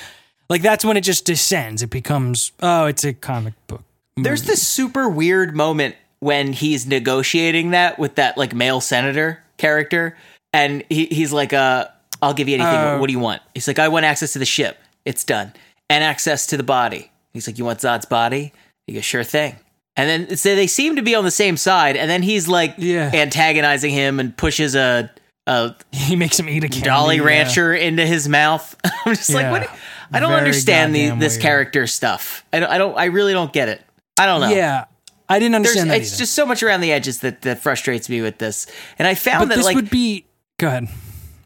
[0.49, 1.81] Like that's when it just descends.
[1.83, 3.83] It becomes oh, it's a comic book.
[4.17, 10.17] There's this super weird moment when he's negotiating that with that like male senator character,
[10.53, 11.85] and he, he's like, uh,
[12.21, 12.73] "I'll give you anything.
[12.73, 14.77] Uh, what do you want?" He's like, "I want access to the ship.
[15.05, 15.53] It's done,
[15.89, 18.53] and access to the body." He's like, "You want Zod's body?"
[18.87, 19.55] He goes, "Sure thing."
[19.95, 22.75] And then so they seem to be on the same side, and then he's like
[22.77, 23.11] Yeah.
[23.13, 25.09] antagonizing him and pushes a
[25.47, 27.23] a He makes him eat a candy, Jolly yeah.
[27.23, 28.75] Rancher into his mouth.
[29.05, 29.69] I'm just like, what?
[30.11, 31.41] I don't Very understand the, this weird.
[31.41, 32.43] character stuff.
[32.53, 32.97] I don't, I don't.
[32.97, 33.81] I really don't get it.
[34.17, 34.49] I don't know.
[34.49, 34.85] Yeah,
[35.27, 36.17] I didn't understand it's either.
[36.19, 38.65] just so much around the edges that, that frustrates me with this.
[38.97, 40.25] And I found but that this like would be.
[40.57, 40.87] Go ahead.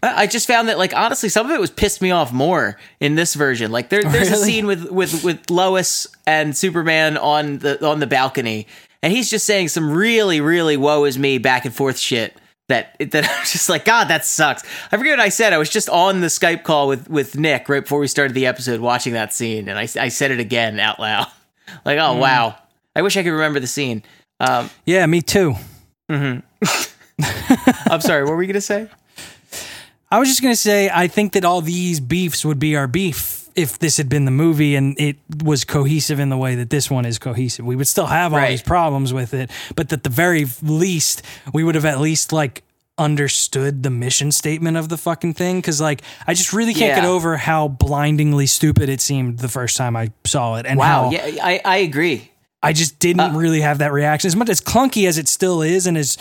[0.03, 3.15] I just found that like honestly some of it was pissed me off more in
[3.15, 3.71] this version.
[3.71, 8.07] Like there, there's a scene with with with Lois and Superman on the on the
[8.07, 8.67] balcony,
[9.01, 12.35] and he's just saying some really really woe is me back and forth shit.
[12.69, 14.63] That that I'm just like God, that sucks.
[14.91, 15.53] I forget what I said.
[15.53, 18.45] I was just on the Skype call with with Nick right before we started the
[18.45, 21.27] episode, watching that scene, and I I said it again out loud.
[21.85, 22.09] Like Mm.
[22.09, 22.55] oh wow,
[22.95, 24.03] I wish I could remember the scene.
[24.39, 25.55] Um, Yeah, me too.
[26.11, 26.41] Mm-hmm.
[27.91, 28.89] I'm sorry, what were we gonna say?
[30.13, 33.49] I was just gonna say, I think that all these beefs would be our beef
[33.55, 36.89] if this had been the movie and it was cohesive in the way that this
[36.89, 37.65] one is cohesive.
[37.65, 38.49] We would still have all Right.
[38.51, 41.23] these problems with it, but at the very least,
[41.53, 42.61] we would have at least like
[42.97, 45.61] understood the mission statement of the fucking thing.
[45.61, 49.77] Cause like, I just really can't get over how blindingly stupid it seemed the first
[49.77, 52.29] time I saw it, and Wow, how yeah, I I agree.
[52.61, 54.27] I just didn't uh, really have that reaction.
[54.27, 56.17] As much as clunky as it still is, and as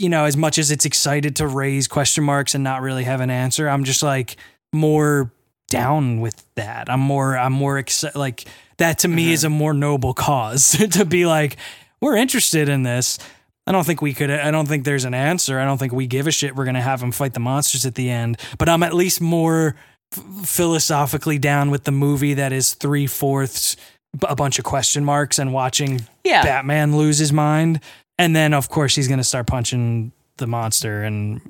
[0.00, 3.20] you know, as much as it's excited to raise question marks and not really have
[3.20, 4.36] an answer, I'm just like
[4.72, 5.30] more
[5.68, 6.90] down with that.
[6.90, 8.18] I'm more, I'm more excited.
[8.18, 8.46] Like
[8.78, 9.32] that to me mm-hmm.
[9.32, 11.58] is a more noble cause to be like,
[12.00, 13.18] we're interested in this.
[13.66, 14.30] I don't think we could.
[14.30, 15.60] I don't think there's an answer.
[15.60, 16.56] I don't think we give a shit.
[16.56, 18.38] We're gonna have them fight the monsters at the end.
[18.58, 19.76] But I'm at least more
[20.16, 23.76] f- philosophically down with the movie that is three fourths
[24.22, 26.42] a bunch of question marks and watching Yeah.
[26.42, 27.80] Batman lose his mind.
[28.20, 31.40] And then, of course, he's going to start punching the monster, and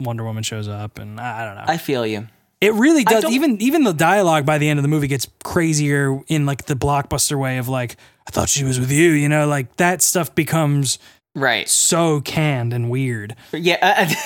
[0.00, 1.64] Wonder Woman shows up, and I, I don't know.
[1.66, 2.26] I feel you.
[2.60, 3.24] it really does.
[3.30, 6.74] Even even the dialogue by the end of the movie gets crazier in like the
[6.74, 9.10] blockbuster way of like, I thought she was with you.
[9.10, 10.98] You know, like that stuff becomes
[11.36, 11.68] Right.
[11.68, 13.36] so canned and weird.
[13.52, 13.78] Yeah,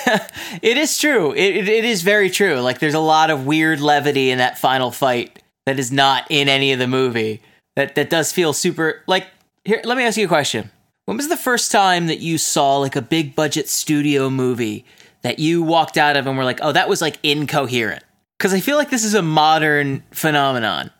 [0.05, 0.19] uh,
[0.63, 1.33] it is true.
[1.33, 2.55] It, it, it is very true.
[2.61, 6.49] Like, there's a lot of weird levity in that final fight that is not in
[6.49, 7.41] any of the movie.
[7.75, 9.27] That that does feel super like
[9.65, 10.71] here let me ask you a question.
[11.05, 14.85] When was the first time that you saw like a big budget studio movie
[15.21, 18.03] that you walked out of and were like, "Oh, that was like incoherent"?
[18.39, 20.91] Cuz I feel like this is a modern phenomenon,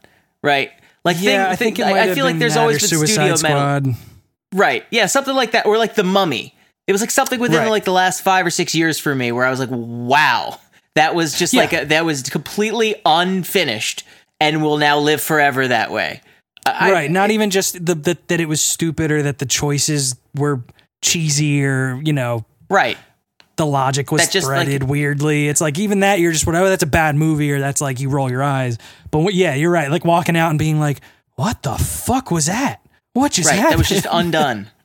[0.44, 0.72] right?
[1.04, 3.14] Like Yeah, thing- I think thing- it might I feel like there's always been Suicide
[3.14, 3.38] studio metal.
[3.38, 3.96] Squad.
[4.54, 4.86] Right.
[4.90, 5.66] Yeah, something like that.
[5.66, 6.54] Or like The Mummy.
[6.88, 7.70] It was like something within Right.
[7.70, 10.60] like the last five or six years for me where I was like, wow,
[10.94, 11.62] that was just Yeah.
[11.62, 14.04] like, a, that was completely unfinished
[14.40, 16.22] and will now live forever that way.
[16.66, 17.12] I- right.
[17.12, 20.64] Not even just the, the that it was stupid or that the choices were
[21.02, 22.98] cheesy or you know Right.
[23.58, 25.48] the logic was just, like- threaded weirdly.
[25.48, 26.70] It's like even that you're just whatever.
[26.70, 28.78] That's a bad movie or that's like you roll your eyes.
[29.12, 29.92] But what- yeah, you're right.
[29.92, 31.02] Like walking out and being like,
[31.36, 32.82] "What the fuck was that?
[33.14, 33.56] What just Right.
[33.58, 34.68] happened?" That was just undone.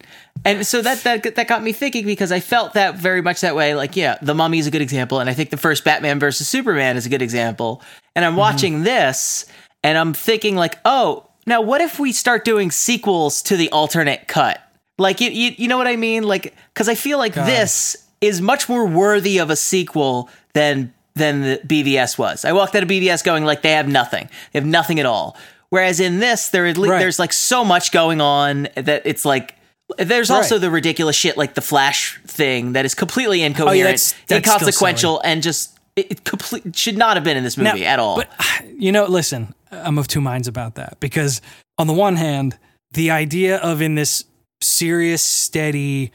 [0.45, 3.55] And so that, that that got me thinking because I felt that very much that
[3.55, 3.75] way.
[3.75, 6.49] Like, yeah, The Mummy is a good example, and I think the first Batman versus
[6.49, 7.83] Superman is a good example.
[8.17, 8.39] And I'm mm-hmm.
[8.39, 9.45] watching this,
[9.83, 14.29] and I'm thinking like, oh, now what if we start doing sequels to the alternate
[14.29, 14.63] cut?
[14.99, 16.23] Like, you you, you know what I mean?
[16.23, 21.43] Like, because I feel like this is much more worthy of a sequel than than
[21.43, 22.45] the BVS was.
[22.45, 24.29] I walked out of BVS going like they have nothing.
[24.53, 25.37] They have nothing at all.
[25.71, 26.99] Whereas in this, there at least Right.
[26.99, 29.57] there's like so much going on that it's like
[29.99, 34.15] there's also the ridiculous shit like the Flash thing that is completely oh, incoherent, that's-
[34.29, 37.87] that's inconsequential, and just it, it complete should not have been in this Now, movie
[37.87, 38.17] at all.
[38.17, 38.31] But
[38.79, 41.41] you know, listen, I'm of two minds about that because
[41.79, 42.59] on the one hand,
[42.93, 44.25] the idea of in this
[44.61, 46.13] serious, steady,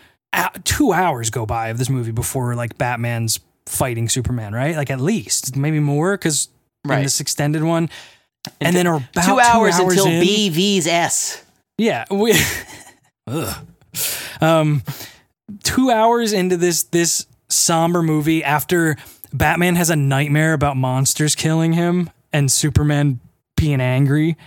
[0.64, 4.76] two hours go by of this movie before like Batman's fighting Superman, right?
[4.76, 6.50] Like at least maybe more because
[6.88, 6.98] Right.
[6.98, 7.90] in this extended one,
[8.62, 11.44] and then about two hours, until in, BV's S.
[11.80, 12.40] yeah, we,
[13.28, 13.66] Ugh.
[14.40, 14.84] um,
[15.64, 18.98] two hours into this this somber movie after
[19.34, 23.20] Batman has a nightmare about monsters killing him and Superman
[23.56, 24.38] being angry,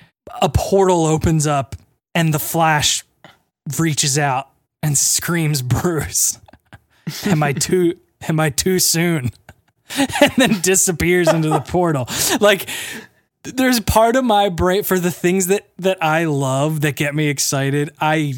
[0.40, 1.76] a portal opens up
[2.14, 3.04] and the Flash
[3.78, 4.50] reaches out
[4.82, 6.38] and screams, "Bruce,
[7.24, 9.30] am I too am I too soon?"
[9.96, 12.08] and then disappears into the portal.
[12.40, 12.68] Like
[13.42, 17.28] there's part of my brain for the things that that I love that get me
[17.28, 17.90] excited.
[18.00, 18.34] I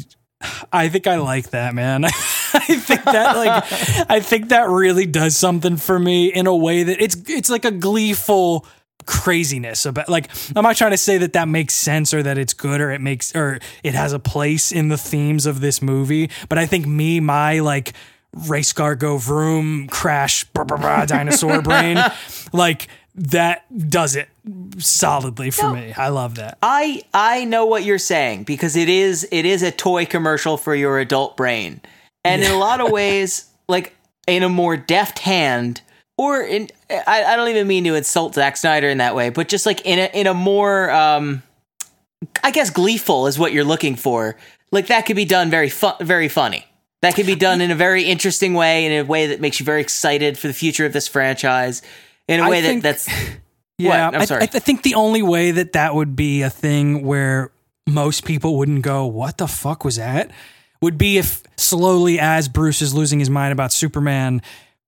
[0.71, 2.05] I think I like that, man.
[2.05, 6.83] I think that like I think that really does something for me in a way
[6.83, 8.65] that it's it's like a gleeful
[9.05, 12.53] craziness about like I'm not trying to say that that makes sense or that it's
[12.53, 16.29] good or it makes or it has a place in the themes of this movie,
[16.49, 17.93] but I think me my like
[18.47, 21.97] race car go vroom crash brah, brah, brah, dinosaur brain
[22.53, 24.29] like that does it
[24.77, 25.93] solidly for me.
[25.93, 26.57] I love that.
[26.61, 30.73] I I know what you're saying because it is it is a toy commercial for
[30.73, 31.81] your adult brain,
[32.23, 33.95] and in a lot of ways, like
[34.27, 35.81] in a more deft hand,
[36.21, 39.47] or in I, I don't even mean to insult Zack Snyder in that way, but
[39.47, 41.41] just like in a in a more um,
[42.43, 44.37] I guess gleeful is what you're looking for.
[44.71, 46.67] Like that could be done very fun, very funny.
[47.01, 49.65] That could be done in a very interesting way, in a way that makes you
[49.65, 51.81] very excited for the future of this franchise,
[52.27, 53.09] in a way that think- that's
[53.79, 54.15] Yeah, What?
[54.15, 54.41] I'm sorry.
[54.43, 57.51] I, I think the only way that that would be a thing where
[57.87, 60.29] most people wouldn't go, "What the fuck was that?"
[60.83, 64.43] would be if slowly, as Bruce is losing his mind about Superman,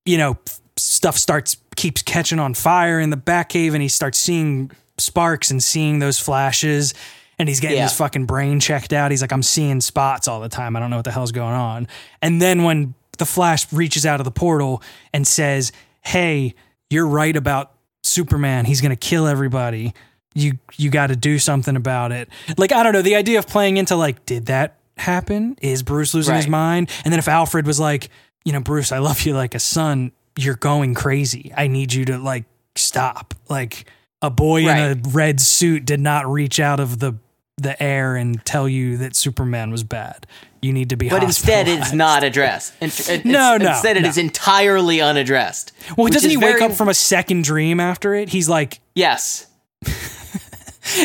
[0.06, 0.38] you know,
[0.78, 5.50] stuff starts keeps catching on fire in the back cave, and he starts seeing sparks
[5.52, 6.94] and seeing those flashes.
[7.40, 7.84] And he's getting Yeah.
[7.84, 9.10] his fucking brain checked out.
[9.10, 10.76] He's like, I'm seeing spots all the time.
[10.76, 11.88] I don't know what the hell's going on.
[12.22, 14.84] And then when the Flash reaches out of the portal
[15.14, 16.54] and says, Hey,
[16.92, 17.72] you're right about
[18.04, 18.66] Superman.
[18.66, 19.94] He's going to kill everybody.
[20.36, 22.30] You you got to do something about it.
[22.58, 25.58] Like I don't know, the idea of playing into like did that happen?
[25.62, 26.90] Is Bruce losing his mind?
[27.04, 28.10] And then if Alfred was like,
[28.46, 30.12] you know, Bruce, I love you like a son.
[30.38, 31.52] You're going crazy.
[31.56, 33.34] I need you to like stop.
[33.50, 33.86] Like
[34.22, 37.14] a boy in a red suit did not reach out of the
[37.58, 40.26] the air and tell you that Superman was bad.
[40.62, 42.74] You need to be but instead it's not addressed.
[42.82, 44.24] In- No, no, Instead, it is no.
[44.24, 45.72] entirely unaddressed.
[45.98, 48.30] Well, doesn't he wake very- up from a second dream after it?
[48.30, 49.48] He's like, Yes.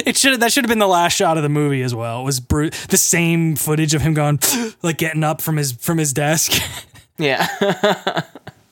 [0.05, 2.23] It should that should have been the last shot of the movie as well.
[2.23, 4.41] It was Bruce, the same footage of him going
[4.83, 6.53] like getting up from his from his desk.
[7.21, 7.49] Yeah.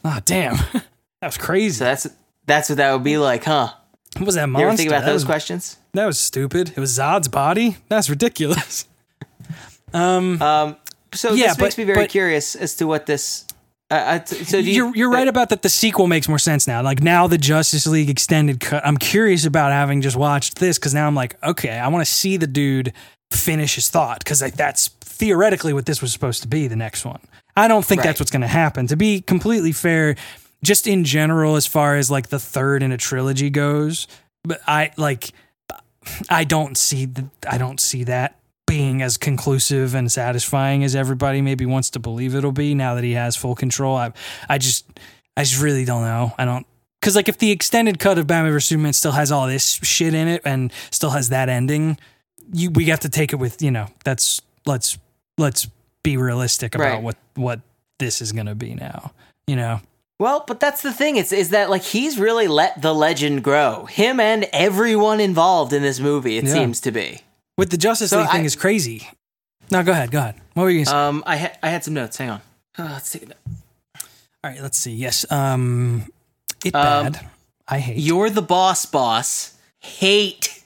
[0.07, 0.85] Oh damn, that
[1.23, 1.75] was crazy.
[1.79, 2.07] so that's
[2.47, 3.73] that's what that would be like, huh?
[4.17, 5.77] what was that You ever think about that, those was, questions?
[5.93, 6.71] that was stupid.
[6.71, 7.77] It was Zod's body.
[7.89, 8.87] That's ridiculous.
[9.93, 10.77] Um, um,
[11.15, 13.47] so Yeah, this makes me very but- curious as to what this.
[13.89, 15.63] Uh, uh, t- so you, you're you're right about that.
[15.63, 16.83] The sequel makes more sense now.
[16.83, 18.85] Like now, the Justice League extended cut.
[18.85, 22.11] I'm curious about having just watched this because now I'm like, okay, I want to
[22.11, 22.93] see the dude
[23.31, 26.67] finish his thought because like, that's theoretically what this was supposed to be.
[26.67, 27.21] The next one.
[27.57, 28.87] I don't think that's what's going to happen.
[28.89, 30.17] To be completely fair,
[30.63, 34.07] just in general, as far as like the third in a trilogy goes,
[34.45, 35.33] but I like
[36.29, 41.41] I don't see the, I don't see that being as conclusive and satisfying as everybody
[41.41, 43.97] maybe wants to believe it'll be now that he has full control.
[43.97, 44.13] I
[44.49, 44.87] I just
[45.37, 46.33] I just really don't know.
[46.39, 46.67] I don't
[47.01, 50.15] because like if the extended cut of Batman vs Superman still has all this shit
[50.15, 51.99] in it and still has that ending,
[52.53, 54.99] you we have to take it with you know that's let's
[55.39, 55.69] let's
[56.11, 57.03] be realistic about Right.
[57.03, 57.61] what what
[57.99, 59.13] this is gonna be now.
[59.47, 59.81] You know,
[60.19, 61.17] Well, but that's the thing.
[61.17, 63.85] It's is that like he's really let the legend grow.
[63.87, 66.39] Him and everyone involved in this movie.
[66.39, 66.53] It Yeah.
[66.55, 67.21] seems to be.
[67.59, 69.09] with the Justice So League thing is crazy.
[69.71, 70.35] No, go ahead, go ahead.
[70.55, 71.09] What were you gonna say?
[71.09, 72.17] Um, I had I had some notes.
[72.19, 72.41] Hang on.
[72.79, 73.37] Uh, let's take a note.
[74.45, 74.93] all right, let's see.
[74.93, 76.07] Yes, um,
[76.65, 77.27] it Um, bad.
[77.67, 77.97] I hate.
[77.99, 79.53] You're the boss, boss.
[79.81, 80.63] Hate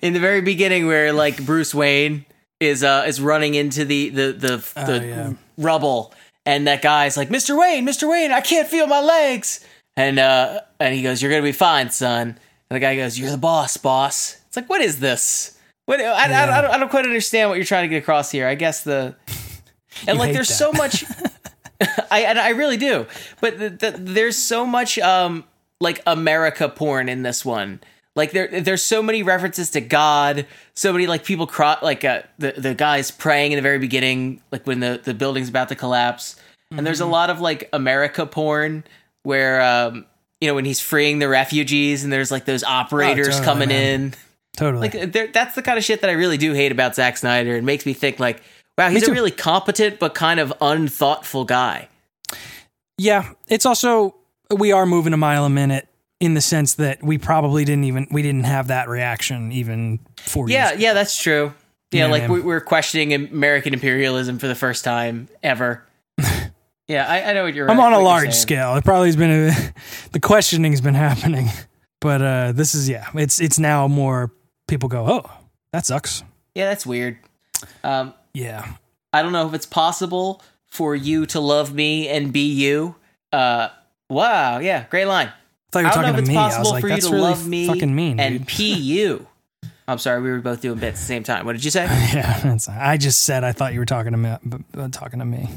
[0.00, 2.24] in the very beginning where like Bruce Wayne
[2.60, 5.32] is uh is running into the the the, the Oh, yeah.
[5.58, 6.14] rubble
[6.46, 7.58] and that guy's like Mr.
[7.58, 8.08] Wayne, Mr.
[8.08, 9.64] Wayne, I can't feel my legs.
[9.96, 13.30] And uh and he goes, "You're to be fine, son." And the guy goes, "You're
[13.30, 16.88] the boss, boss." It's like, "What is this?" What I, I, I, don't, I don't
[16.88, 18.46] quite understand what you're trying to get across here.
[18.46, 19.16] I guess the
[20.06, 20.54] and like there's that.
[20.54, 21.04] so much
[22.10, 23.06] I and I really do.
[23.40, 25.44] But the, the, there's so much um
[25.80, 27.80] like America porn in this one.
[28.16, 31.48] Like there there's so many references to God, so many like people
[31.82, 35.48] like uh, the the guys praying in the very beginning like when the the building's
[35.48, 36.36] about to collapse.
[36.72, 37.12] And there's a Mm-hmm.
[37.12, 38.84] lot of like America porn
[39.22, 40.06] where um
[40.40, 44.00] you know when he's freeing the refugees and there's like those operators totally, coming man.
[44.00, 44.14] in.
[44.56, 44.88] totally.
[44.90, 47.56] Like that's the kind of shit that I really do hate about Zack Snyder.
[47.56, 48.42] It makes me think like,
[48.76, 51.88] wow, he's a really competent but kind of unthoughtful guy.
[52.98, 54.16] Yeah, it's also
[54.54, 55.86] we are moving a mile a minute
[56.20, 60.48] in the sense that we probably didn't even we didn't have that reaction even four
[60.48, 60.80] Yeah, years.
[60.80, 61.52] yeah, that's true.
[61.92, 65.84] Yeah, like we, we're questioning American imperialism for the first time ever.
[66.86, 67.68] yeah, I, I know what you're.
[67.68, 68.76] I'm right- on a large scale.
[68.76, 69.72] It probably has been a,
[70.12, 71.48] the questioning's been happening,
[72.00, 73.08] but uh, this is yeah.
[73.14, 74.30] It's it's now more
[74.68, 75.30] people go oh
[75.72, 76.22] that sucks.
[76.54, 77.18] Yeah, that's weird.
[77.82, 78.74] Um, Yeah,
[79.12, 82.94] I don't know if it's possible for you to love me and be you.
[83.32, 83.68] Uh,
[84.08, 85.32] wow, yeah, great line.
[85.72, 86.36] I thought you were I don't know talking to me.
[86.36, 88.46] I was like that's really love me fucking mean, and dude.
[88.48, 89.26] p you.
[89.88, 91.44] I'm sorry, we were both doing bits at the same time.
[91.46, 91.84] What did you say?
[92.14, 94.28] yeah, I just said I thought you were talking to me.
[94.76, 95.48] uh, Talking to me.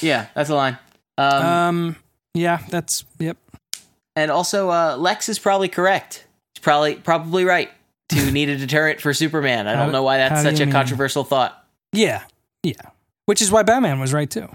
[0.00, 0.78] yeah, that's a line.
[1.18, 1.96] Um, Um,
[2.34, 3.36] yeah, that's yep.
[4.14, 6.26] and also, uh, Lex is probably correct.
[6.54, 7.70] He's probably probably right
[8.10, 9.66] to need a deterrent for Superman.
[9.66, 10.72] I How don't know why that's such a mean?
[10.72, 11.64] controversial thought.
[11.92, 12.22] Yeah,
[12.62, 12.74] yeah.
[13.24, 14.48] Which is why Batman was right too.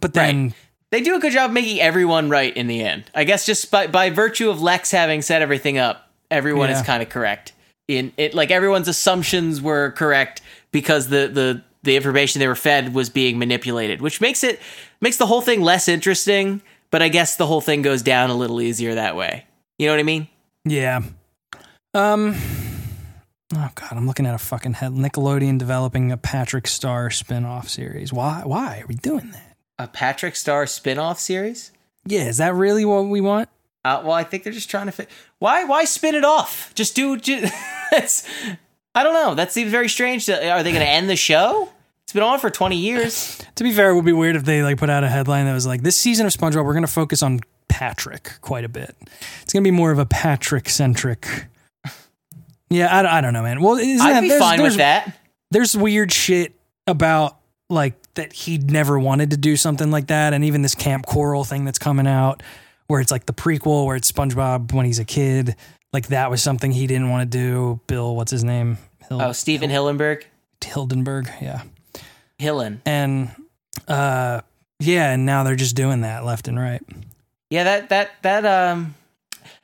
[0.00, 0.54] But then
[0.90, 3.10] They do a good job making everyone right in the end.
[3.14, 7.02] I guess just by by virtue of Lex having set everything up, everyone is kind
[7.02, 7.52] of correct.
[7.88, 12.94] In it, like everyone's assumptions were correct because the the the information they were fed
[12.94, 14.60] was being manipulated, which makes it
[15.00, 16.62] makes the whole thing less interesting.
[16.90, 19.44] But I guess the whole thing goes down a little easier that way.
[19.78, 20.28] You know what I mean?
[20.64, 21.02] Yeah.
[21.94, 22.34] Um.
[23.54, 24.92] Oh God, I'm looking at a fucking head.
[24.92, 28.12] Nickelodeon developing a Patrick Star spin-off series.
[28.12, 28.42] Why?
[28.44, 29.47] Why are we doing that?
[29.78, 31.72] A Patrick Star spin-off series?
[32.04, 33.48] Yeah, is that really what we want?
[33.84, 35.08] Uh, well, I think they're just trying to fit.
[35.38, 35.64] Why?
[35.64, 36.72] Why spin it off?
[36.74, 37.16] Just do.
[37.16, 37.52] Just.
[38.94, 39.34] I don't know.
[39.34, 40.28] That seems very strange.
[40.28, 41.70] Are they going to end the show?
[42.02, 43.40] It's been on for twenty years.
[43.58, 45.52] To be fair, it would be weird if they like put out a headline that
[45.52, 48.94] was like, "This season of SpongeBob, we're going to focus on Patrick quite a bit.
[49.42, 51.46] It's going to be more of a Patrick centric."
[52.70, 53.62] Yeah, I, don't- I don't know, man.
[53.62, 55.16] Well, isn't I'd that, be fine with that.
[55.50, 56.54] there's weird shit
[56.86, 57.38] about
[57.70, 61.48] like that he'd never wanted to do something like that, and even this Kamp Koral
[61.48, 62.42] thing that's coming out,
[62.86, 65.56] where it's like the prequel, where it's SpongeBob when he's a kid.
[65.92, 67.80] Like that was something he didn't want to do.
[67.86, 68.76] Bill, what's his name?
[69.08, 70.24] Hill, Oh, Stephen Hillenburg,
[70.60, 71.62] Hildenberg, yeah.
[72.38, 72.80] Hillen.
[72.84, 73.30] And
[73.88, 74.42] uh,
[74.80, 76.82] yeah, and now they're just doing that left and right.
[77.50, 78.94] Yeah, that that that um,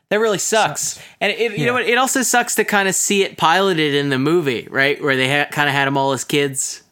[0.09, 0.99] that really sucks.
[1.21, 1.67] And it, you Yeah.
[1.67, 1.85] know what?
[1.87, 5.03] It also sucks to kind of see it piloted in the movie, right?
[5.03, 6.83] Where they ha- kind of had them all as kids.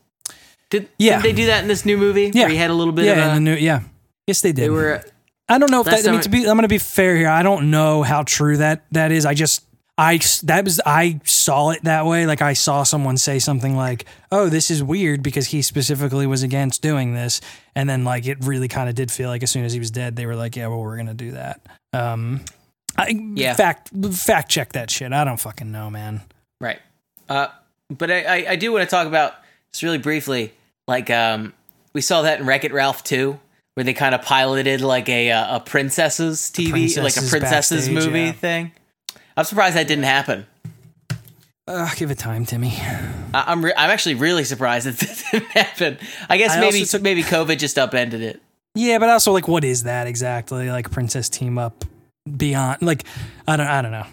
[0.72, 1.20] Did Yeah.
[1.20, 2.30] Did they do that in this new movie?
[2.32, 2.44] Yeah.
[2.44, 3.22] Where he had a little bit yeah, of a.
[3.22, 3.80] and the new yeah.
[4.26, 4.64] Yes, they did.
[4.64, 5.04] they were.
[5.48, 6.08] I don't know if that.
[6.08, 7.28] I mean, to be, I'm going to be fair here.
[7.28, 9.26] I don't know how true that that is.
[9.26, 9.64] I just,
[9.98, 12.24] I that was, I saw it that way.
[12.24, 16.42] Like I saw someone say something like, "Oh, this is weird," because he specifically was
[16.42, 17.42] against doing this,
[17.74, 19.90] and then like it really kind of did feel like as soon as he was
[19.90, 21.60] dead, they were like, "Yeah, well, we're going to do that."
[21.92, 22.40] Um,
[22.96, 23.52] I, Yeah.
[23.54, 25.12] fact fact check that shit.
[25.12, 26.22] I don't fucking know, man.
[26.60, 26.80] Right.
[27.28, 27.48] Uh,
[27.90, 29.34] but I, I, I do want to talk about
[29.72, 30.52] just really briefly,
[30.88, 31.52] like um,
[31.92, 33.38] we saw that in Wreck It Ralph 2,
[33.74, 37.88] where they kind of piloted like a uh, a princesses TV, like a princesses princesses
[37.88, 38.32] movie yeah.
[38.32, 38.72] thing.
[39.36, 40.46] I'm surprised that didn't happen.
[41.68, 42.72] Uh, give it time, Timmy.
[42.76, 45.98] I, I'm re- I'm actually really surprised that that didn't happen.
[46.28, 48.42] I guess I maybe took- maybe COVID just upended it.
[48.74, 50.70] Yeah, but also like, what is that exactly?
[50.70, 51.84] Like princess team up
[52.36, 52.82] beyond?
[52.82, 53.04] Like,
[53.46, 54.06] I don't, I don't know.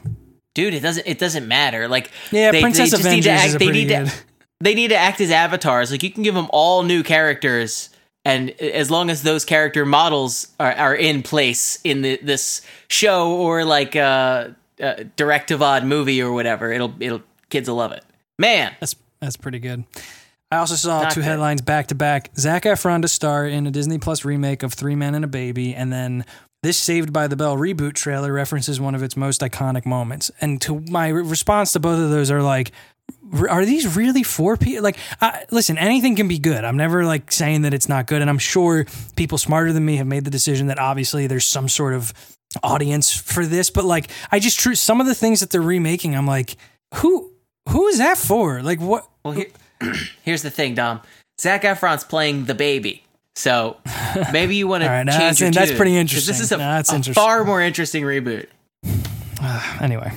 [0.54, 1.88] dude, it doesn't it doesn't matter.
[1.88, 3.48] Like Yeah, they, Princess they just need to Avengers act.
[3.48, 4.08] is a they pretty need good.
[4.08, 4.14] to
[4.60, 5.92] they need to act as avatars.
[5.92, 7.90] Like you can give them all new characters,
[8.26, 13.32] and as long as those character models are, are in place in the, this show
[13.32, 14.50] or like uh,
[14.82, 18.04] uh, direct to VOD movie or whatever, it'll it'll kids will love it.
[18.38, 19.84] Man, That's that's pretty good.
[20.52, 21.26] I also saw Not two good.
[21.28, 22.32] headlines back to back.
[22.36, 25.76] Zac Efron to star in a Disney Plus remake of Three Men and a Baby,
[25.76, 26.26] and then
[26.64, 30.32] this Saved by the Bell reboot trailer references one of its most iconic moments.
[30.42, 32.72] And to my response to both of those are like,
[33.50, 34.84] are these really for people?
[34.84, 36.64] Like, I, listen, anything can be good.
[36.64, 39.98] I'm never like saying that it's not good, and I'm sure people smarter than me
[39.98, 42.14] have made the decision that obviously there's some sort of
[42.64, 43.70] audience for this.
[43.70, 46.16] But like, I just true some of the things that they're remaking.
[46.16, 46.56] I'm like,
[46.96, 47.32] who
[47.70, 48.62] who is that for?
[48.64, 49.08] Like, what?
[49.24, 49.48] well here,
[50.24, 51.02] here's the thing, Dom.
[51.40, 53.04] Zac Efron's playing the baby.
[53.36, 53.78] So
[54.34, 56.34] maybe you want to change that's- your that's tune, pretty 'cause interesting.
[56.34, 58.48] This is a, That's a far more interesting reboot.
[59.80, 60.12] Anyway,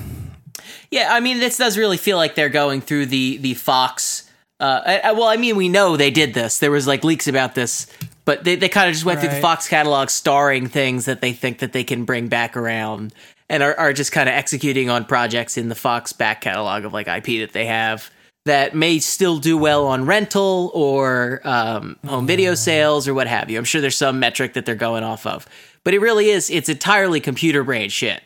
[0.91, 4.29] Yeah, I mean, this does really feel like they're going through the the Fox.
[4.61, 6.59] Uh, I, I- well, I mean, we know they did this.
[6.59, 7.87] There was like leaks about this,
[8.25, 11.33] but they, they kind of just went through the Fox catalog, starring things that they
[11.33, 13.13] think that they can bring back around,
[13.49, 16.93] and are, are just kind of executing on projects in the Fox back catalog of
[16.93, 18.11] like IP that they have
[18.45, 23.49] that may still do well on rental or um, home video sales or what have
[23.49, 23.57] you.
[23.57, 25.47] I'm sure there's some metric that they're going off of,
[25.85, 26.51] but it really is.
[26.51, 28.21] It's entirely computer brain shit.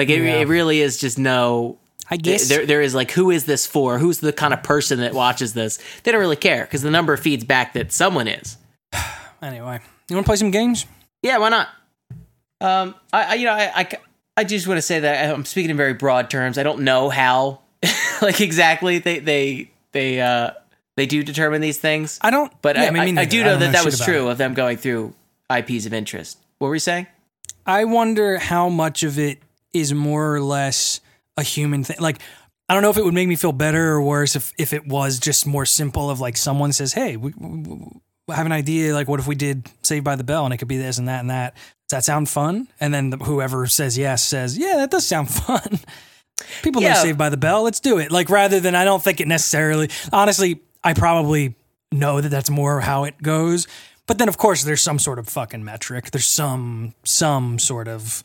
[0.00, 0.36] Like it, Yeah.
[0.40, 1.76] it really is just no
[2.10, 5.00] I guess there, there is like who is this for who's the kind of person
[5.00, 8.56] that watches this they don't really care because the number feeds back that someone is
[9.42, 9.80] anyway.
[10.08, 10.86] You want to play some games?
[11.22, 11.68] yeah why not
[12.62, 13.88] um i, I you know I, I
[14.38, 17.10] I just want to say that i'm speaking in very broad terms i don't know
[17.10, 17.60] how
[18.22, 20.52] like exactly they they they uh
[20.96, 22.50] they do determine these things I don't.
[22.62, 23.30] but yeah, I, I, I neither.
[23.30, 24.32] do I know that that was true it.
[24.32, 25.14] of them going through
[25.54, 27.06] ips of interest what were you saying
[27.66, 29.38] I wonder how much of it
[29.72, 31.00] is more or less
[31.36, 31.96] a human thing.
[32.00, 32.18] Like,
[32.68, 34.86] I don't know if it would make me feel better or worse if, if it
[34.86, 37.86] was just more simple of like someone says, Hey, we, we,
[38.34, 38.94] have an idea.
[38.94, 41.08] Like, what if we did Saved by the Bell and it could be this and
[41.08, 41.54] that and that?
[41.88, 42.68] Does that sound fun?
[42.78, 45.80] And then the, whoever says yes says, Yeah, that does sound fun.
[46.62, 46.94] People know Yeah.
[46.94, 47.64] Saved by the Bell.
[47.64, 48.12] Let's do it.
[48.12, 51.56] Like, rather than I don't think it necessarily, honestly, I probably
[51.92, 53.66] know that that's more how it goes.
[54.06, 56.10] But then, of course, there's some sort of fucking metric.
[56.10, 58.22] There's some some sort of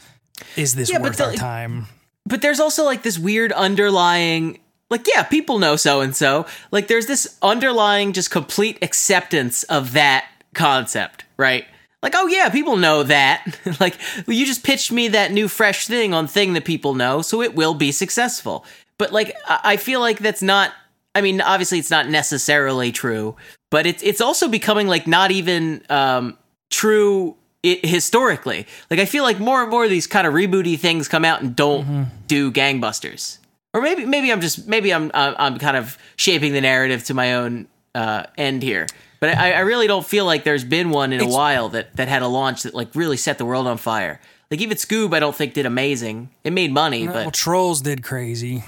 [0.55, 1.87] is this Yeah, worth the- our time?
[2.25, 4.59] but there's also like this weird underlying
[4.89, 9.93] like yeah people know so and so like there's this underlying just complete acceptance of
[9.93, 11.65] that concept right?
[12.01, 13.43] Like oh yeah people know that.
[13.79, 17.21] Like well, you just pitched me that new fresh thing on thing that people know
[17.21, 18.65] so it will be successful.
[18.97, 20.71] But like i I feel like that's not
[21.15, 23.35] i mean obviously it's not necessarily true
[23.71, 26.37] but it's it's also becoming like not even um
[26.69, 27.35] true
[27.65, 28.67] i historically.
[28.89, 31.41] Like I feel like more and more of these kind of rebooty things come out
[31.41, 33.39] and don't do gangbusters.
[33.73, 37.13] Or maybe maybe I'm just maybe I'm I'm I'm kind of shaping the narrative to
[37.13, 38.87] my own uh, end here.
[39.19, 42.07] But I, I really don't feel like there's been one in a while that that
[42.07, 44.21] had a launch that like really set the world on fire.
[44.51, 46.29] Like even Scoob, I don't think did amazing.
[46.43, 48.63] It made money, well, but Trolls did crazy.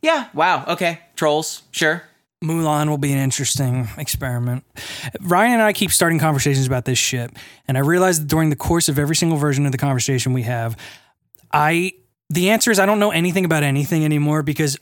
[0.00, 2.04] yeah, wow, okay, trolls, sure.
[2.42, 4.64] Mulan will be an interesting experiment.
[5.20, 7.30] Ryan and I keep starting conversations about this shit,
[7.68, 10.42] and I realize that during the course of every single version of the conversation we
[10.42, 10.76] have,
[11.52, 11.92] I
[12.30, 14.78] the answer is I don't know anything about anything anymore because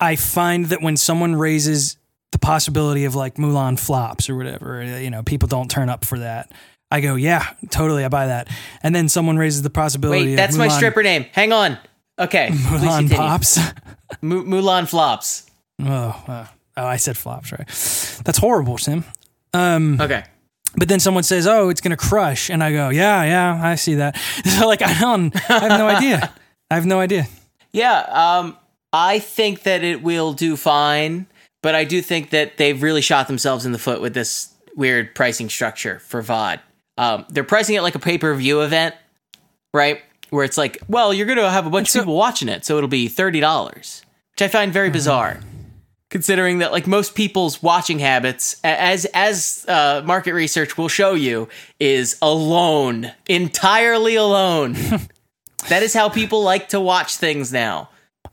[0.00, 1.96] I find that when someone raises
[2.30, 6.18] the possibility of like Mulan flops or whatever, you know, people don't turn up for
[6.20, 6.50] that.
[6.90, 8.48] I go, yeah, totally, I buy that.
[8.82, 10.30] And then someone raises the possibility.
[10.30, 11.26] Wait, that's my stripper name.
[11.32, 11.78] Hang on.
[12.18, 13.58] Okay, Mulan pops.
[14.20, 15.50] Mu- Mulan flops.
[15.82, 16.46] oh, uh,
[16.76, 17.66] oh, I said flops, right?
[18.24, 19.04] That's horrible, Tim.
[19.54, 20.24] Um, Okay.
[20.76, 23.94] but then someone says, "Oh, it's gonna crush," and I go, "Yeah, yeah, I see
[23.96, 24.16] that."
[24.58, 26.32] So like, I don't, I have no idea.
[26.70, 27.26] I have no idea.
[27.72, 28.56] Yeah, um,
[28.92, 31.26] I think that it will do fine,
[31.62, 35.14] but I do think that they've really shot themselves in the foot with this weird
[35.14, 36.60] pricing structure for VOD.
[36.98, 38.94] Um, they're pricing it like a pay per view event,
[39.74, 40.00] right?
[40.30, 42.64] Where it's like, well, you're going to have a bunch So- of people watching it,
[42.64, 44.02] so it'll be thirty dollars,
[44.32, 45.40] which I find very bizarre,
[46.12, 51.48] considering that like most people's watching habits, as as uh, market research will show you,
[51.80, 54.74] is alone, entirely alone.
[55.68, 57.88] that is how people like to watch things now.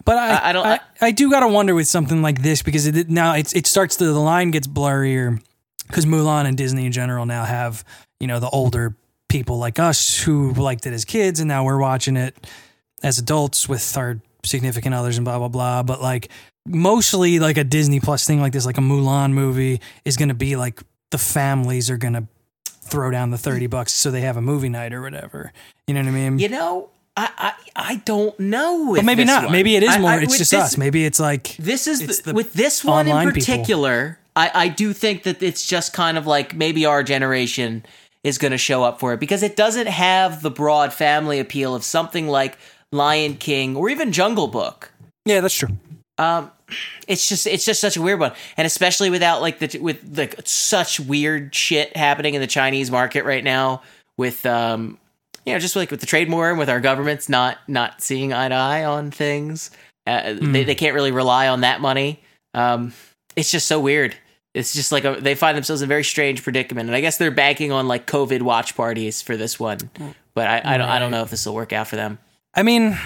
[0.06, 2.86] But I, I- I don't- I, I do gotta wonder with something like this because
[2.86, 5.42] it now it's it starts to the line gets blurrier
[5.88, 7.84] because Mulan and Disney in general now have
[8.20, 8.96] you know the older
[9.30, 12.36] people like us who liked it as kids and now we're watching it
[13.04, 15.84] as adults with our significant others and blah blah blah.
[15.84, 16.30] But like
[16.70, 20.56] mostly like a Disney Plus thing like this, like a Mulan movie, is gonna be
[20.56, 22.28] like the families are gonna
[22.66, 23.72] throw down the thirty mm.
[23.72, 25.52] bucks so they have a movie night or whatever.
[25.88, 26.40] You know what I mean?
[26.40, 28.96] You know, I I, I don't know.
[28.96, 29.52] But maybe not.
[29.52, 30.20] Maybe it is more.
[30.20, 30.78] it's just this, us.
[30.78, 33.34] Maybe it's like This is the, the with this one in people.
[33.34, 34.20] particular.
[34.36, 37.84] I I do think that it's just kind of like maybe our generation
[38.24, 41.74] is going to show up for it because it doesn't have the broad family appeal
[41.74, 42.58] of something like
[42.92, 44.92] Lion King or even Jungle Book.
[45.26, 45.70] yeah, that's true.
[46.20, 46.52] Um,
[47.08, 50.40] it's just it's just such a weird one, and especially without like the with like
[50.46, 53.82] such weird shit happening in the Chinese market right now
[54.18, 54.98] with um
[55.46, 58.34] you know just like with the trade war and with our governments not not seeing
[58.34, 59.72] eye to eye on things.
[60.06, 62.22] Uh, they they can't really rely on that money.
[62.54, 62.94] Um,
[63.36, 64.16] it's just so weird.
[64.54, 67.18] It's just like a, they find themselves in a very strange predicament, and I guess
[67.18, 69.78] they're banking on like COVID watch parties for this one.
[70.34, 72.20] But I, I don't I don't know if this will work out for them.
[72.54, 72.98] I mean,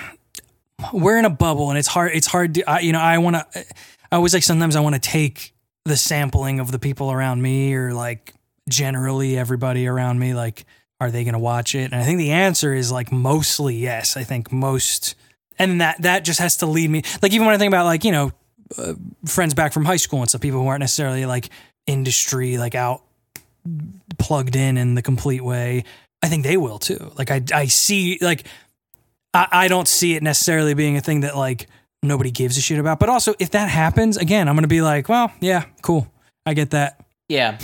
[0.91, 2.11] we're in a bubble, and it's hard.
[2.13, 3.65] It's hard to, I, you know, I want to.
[4.11, 5.53] I always like sometimes I want to take
[5.85, 8.33] the sampling of the people around me, or like
[8.69, 10.33] generally everybody around me.
[10.33, 10.65] Like,
[10.99, 11.91] are they going to watch it?
[11.91, 14.17] And I think the answer is like mostly yes.
[14.17, 15.15] I think most,
[15.57, 17.03] and that that just has to lead me.
[17.21, 18.31] Like even when I think about like you know
[18.77, 18.93] uh,
[19.25, 21.49] friends back from high school and stuff, people who aren't necessarily like
[21.85, 23.03] industry like out
[24.17, 25.83] plugged in in the complete way.
[26.21, 27.11] I think they will too.
[27.17, 28.47] Like I I see like
[29.33, 31.67] I, I don't see it necessarily being a thing that like
[32.01, 32.99] nobody gives a shit about.
[32.99, 36.07] But also if that happens, again, I'm gonna be like, well, yeah, cool.
[36.45, 37.03] I get that.
[37.29, 37.57] Yeah.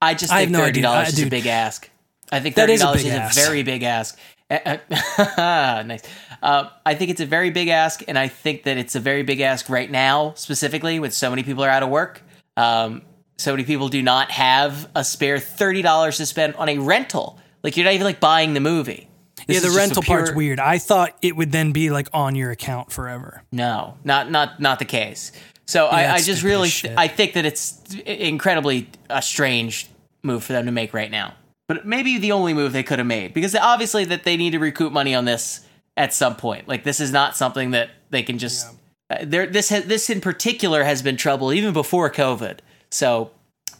[0.00, 1.88] I just I think have no thirty dollars is a big ask.
[2.30, 4.18] I think that thirty is a is a very big ask.
[4.50, 6.02] Uh, uh, nice.
[6.42, 9.22] Uh, I think it's a very big ask, and I think that it's a very
[9.22, 12.22] big ask right now, specifically with so many people are out of work.
[12.56, 13.02] Um,
[13.38, 17.38] so many people do not have a spare thirty dollars to spend on a rental.
[17.62, 19.08] Like you're not even like buying the movie.
[19.46, 20.58] This yeah, the rental part's weird.
[20.58, 23.42] I thought it would then be like on your account forever.
[23.52, 25.32] No, not not not the case.
[25.66, 26.94] So I, I just really shit.
[26.96, 29.88] I think that it's incredibly a strange
[30.22, 31.34] move for them to make right now.
[31.68, 34.58] But maybe the only move they could have made because obviously that they need to
[34.58, 35.66] recoup money on this
[35.96, 36.68] at some point.
[36.68, 38.66] Like this is not something that they can just.
[39.10, 42.58] Uh, there, this has, this in particular has been trouble even before COVID.
[42.90, 43.30] So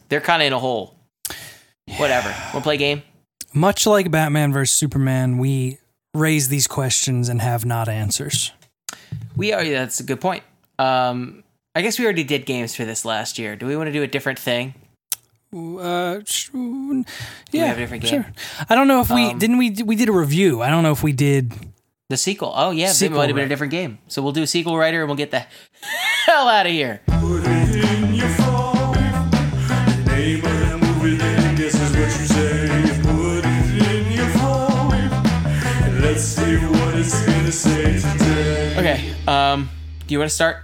[0.08, 0.98] they're kind of in a hole.
[1.98, 2.28] Whatever.
[2.28, 3.02] Want to play a game?
[3.54, 5.78] Much like Batman versus Superman, we
[6.12, 8.52] raise these questions and have not answers.
[9.36, 9.64] We are.
[9.64, 10.42] That's a good point.
[10.78, 11.44] Um,
[11.74, 13.54] I guess we already did games for this last year.
[13.56, 14.74] Do we want to do a different thing?
[15.54, 17.04] Uh, sh- we
[17.52, 18.24] yeah, have a different game?
[18.24, 18.32] sure.
[18.68, 20.60] I don't know if we Um, didn't we we did a review.
[20.62, 21.52] I don't know if we did.
[22.10, 22.52] The sequel.
[22.54, 23.98] Oh yeah, Sequel it might have been a different game.
[24.08, 25.46] So we'll do a sequel writer and we'll get the
[26.26, 27.00] hell out of here.
[40.08, 40.58] You want to start?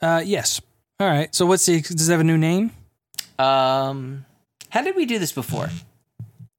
[0.00, 0.60] Uh, yes.
[0.98, 1.34] All right.
[1.34, 1.80] So what's the?
[1.80, 2.70] Does it have a new name?
[3.38, 4.24] Um,
[4.70, 5.68] how did we do this before?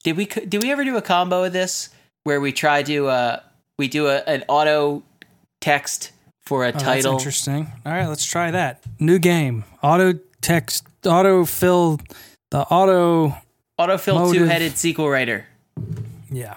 [0.03, 1.89] Did we did we ever do a combo of this
[2.25, 3.39] where we try to uh
[3.77, 5.01] we do a, an auto
[5.61, 6.11] text
[6.45, 7.13] for a Oh, That's title?
[7.13, 7.71] interesting.
[7.85, 8.83] All right, let's try that.
[8.99, 9.63] New game.
[9.81, 10.85] Auto text.
[11.05, 11.99] Auto fill.
[12.51, 13.35] The auto.
[13.79, 15.45] Autofill two headed sequel writer.
[16.29, 16.55] Yeah.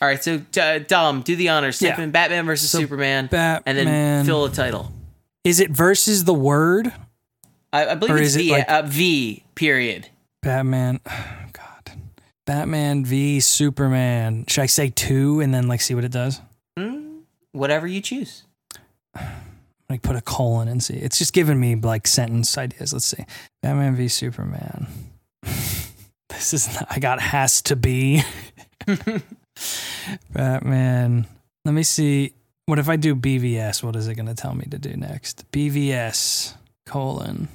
[0.00, 1.78] All right, so uh, Dom, do the honors.
[1.78, 2.04] Type Yeah.
[2.04, 3.84] in Batman versus So, Superman, and Batman.
[3.86, 4.92] then fill a title.
[5.44, 6.92] Is it versus the word?
[7.72, 10.08] I, I believe Or it's is it V, like- uh, V period.
[10.42, 11.00] Batman.
[11.52, 11.92] God.
[12.46, 14.44] Batman v Superman.
[14.48, 16.40] Should I say two and then like see what it does?
[16.78, 17.20] Mm,
[17.52, 18.44] whatever you choose.
[19.88, 20.94] Like put a colon and see.
[20.94, 22.92] It's just giving me like sentence ideas.
[22.92, 23.24] Let's see.
[23.62, 24.86] Batman v Superman.
[26.28, 28.22] this is not, I got has to be.
[30.32, 31.26] Batman.
[31.64, 32.32] Let me see.
[32.66, 33.82] What if I do BVS?
[33.82, 35.50] What is it going to tell me to do next?
[35.52, 36.54] BVS
[36.84, 37.48] colon.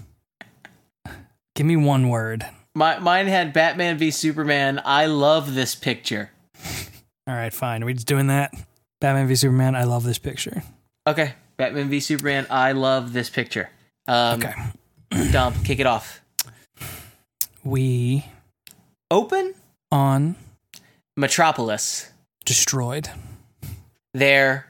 [1.56, 2.46] Give me one word.
[2.74, 4.82] My, mine had Batman v Superman.
[4.86, 6.32] I love this picture.
[7.28, 7.84] All right, fine.
[7.84, 8.54] Are we just doing that?
[9.02, 9.76] Batman v Superman.
[9.76, 10.64] I love this picture.
[11.06, 12.48] Okay, Batman v Superman.
[12.50, 13.70] I love this picture.
[14.08, 14.54] Um, Okay.
[15.32, 16.22] Dom, kick it off.
[17.64, 18.26] We
[19.12, 19.54] Open
[19.92, 20.36] on
[21.18, 22.10] Metropolis.
[22.46, 23.10] destroyed
[24.14, 24.68] There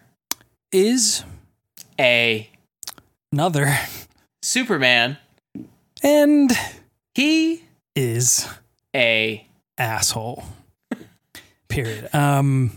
[0.72, 1.24] is
[2.00, 2.50] a
[3.32, 3.78] another
[4.42, 5.18] Superman.
[6.04, 6.52] and
[7.16, 7.64] He
[7.96, 8.48] is
[8.96, 9.46] a
[9.78, 10.44] asshole.
[11.70, 12.14] Period.
[12.14, 12.72] Um,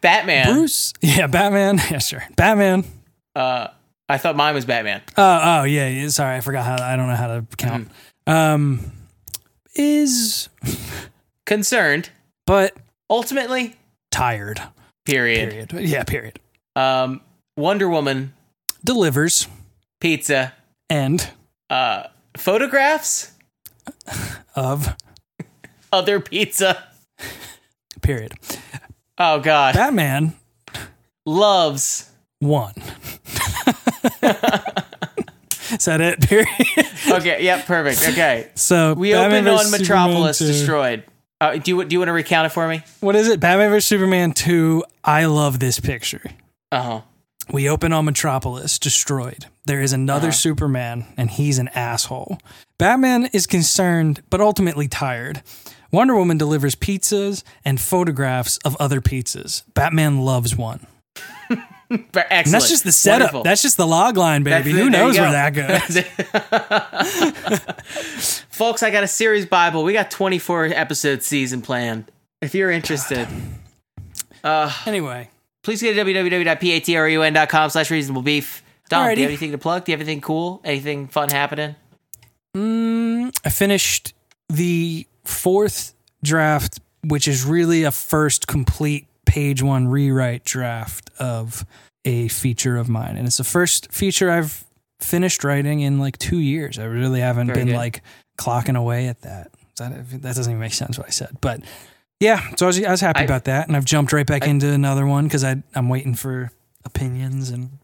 [0.00, 0.46] Batman.
[0.52, 0.92] Bruce.
[1.00, 1.78] Yeah, Batman.
[1.90, 2.22] Yeah, sure.
[2.36, 2.84] Batman.
[3.34, 3.68] Uh,
[4.08, 5.02] I thought mine was Batman.
[5.16, 5.88] Oh, oh yeah.
[5.88, 6.82] yeah, Sorry, I forgot how.
[6.84, 7.88] I don't know how to count.
[8.26, 8.92] Um,
[9.74, 10.48] is
[11.46, 12.10] Concerned.
[12.50, 12.76] But
[13.08, 13.76] Ultimately.
[14.10, 14.60] tired.
[15.06, 15.68] Period.
[15.70, 15.88] Period.
[15.88, 16.02] Yeah.
[16.02, 16.40] Period.
[16.74, 17.20] Um,
[17.56, 18.32] Wonder Woman.
[18.84, 19.46] Delivers
[20.00, 20.52] Pizza.
[20.88, 21.30] and
[21.68, 22.04] Uh,
[22.36, 23.30] photographs.
[24.56, 24.96] of
[25.92, 26.82] Other pizza.
[28.02, 28.32] period.
[29.16, 30.34] Oh God, Batman
[31.26, 32.10] loves.
[32.40, 32.74] one.
[35.72, 36.20] Is that it?
[36.22, 36.48] Period.
[37.08, 38.08] Okay, yep, perfect.
[38.08, 41.04] Okay, So we Batman opened on Metropolis destroyed.
[41.40, 42.82] Uh, do you do you want to recount it for me?
[43.00, 43.40] What is it?
[43.40, 44.84] Batman vs Superman 2.
[45.04, 46.22] I love this picture.
[46.70, 47.00] Uh huh.
[47.52, 49.46] We open on Metropolis, destroyed.
[49.64, 50.36] There is another Uh-huh.
[50.36, 52.38] Superman, and he's an asshole.
[52.78, 55.42] Batman is concerned, but ultimately tired.
[55.90, 59.64] Wonder Woman delivers pizzas and photographs of other pizzas.
[59.74, 60.86] Batman loves one.
[62.14, 62.26] Excellent.
[62.30, 63.20] And that's just the setup.
[63.20, 63.42] Wonderful.
[63.42, 64.70] That's just the log line, baby.
[64.70, 64.74] it.
[64.74, 65.98] Who knows where that goes?
[68.50, 69.82] Folks, I got a series Bible.
[69.82, 72.10] We got 24 episode season planned.
[72.40, 73.26] If you're interested,
[74.44, 75.30] uh, anyway,
[75.62, 78.62] please go to www.patreon.com slash reasonable beef.
[78.88, 79.84] Dom, do you have anything to plug?
[79.84, 80.60] Do you have anything cool?
[80.64, 81.76] Anything fun happening?
[82.56, 84.14] mm, I finished
[84.48, 91.64] the fourth draft, which is really a first complete page one rewrite draft of
[92.04, 93.16] a feature of mine.
[93.16, 94.64] And it's the first feature I've
[95.00, 96.78] finished writing in like two years.
[96.78, 97.76] I really haven't Very been good.
[97.76, 98.02] like
[98.38, 99.50] clocking away at that.
[99.76, 101.36] That, that doesn't even make sense what I said.
[101.40, 101.60] But
[102.20, 103.66] yeah, so I was, I was happy I- about that.
[103.68, 106.50] And I've jumped right back I- into another one because I'm waiting for
[106.84, 107.78] opinions and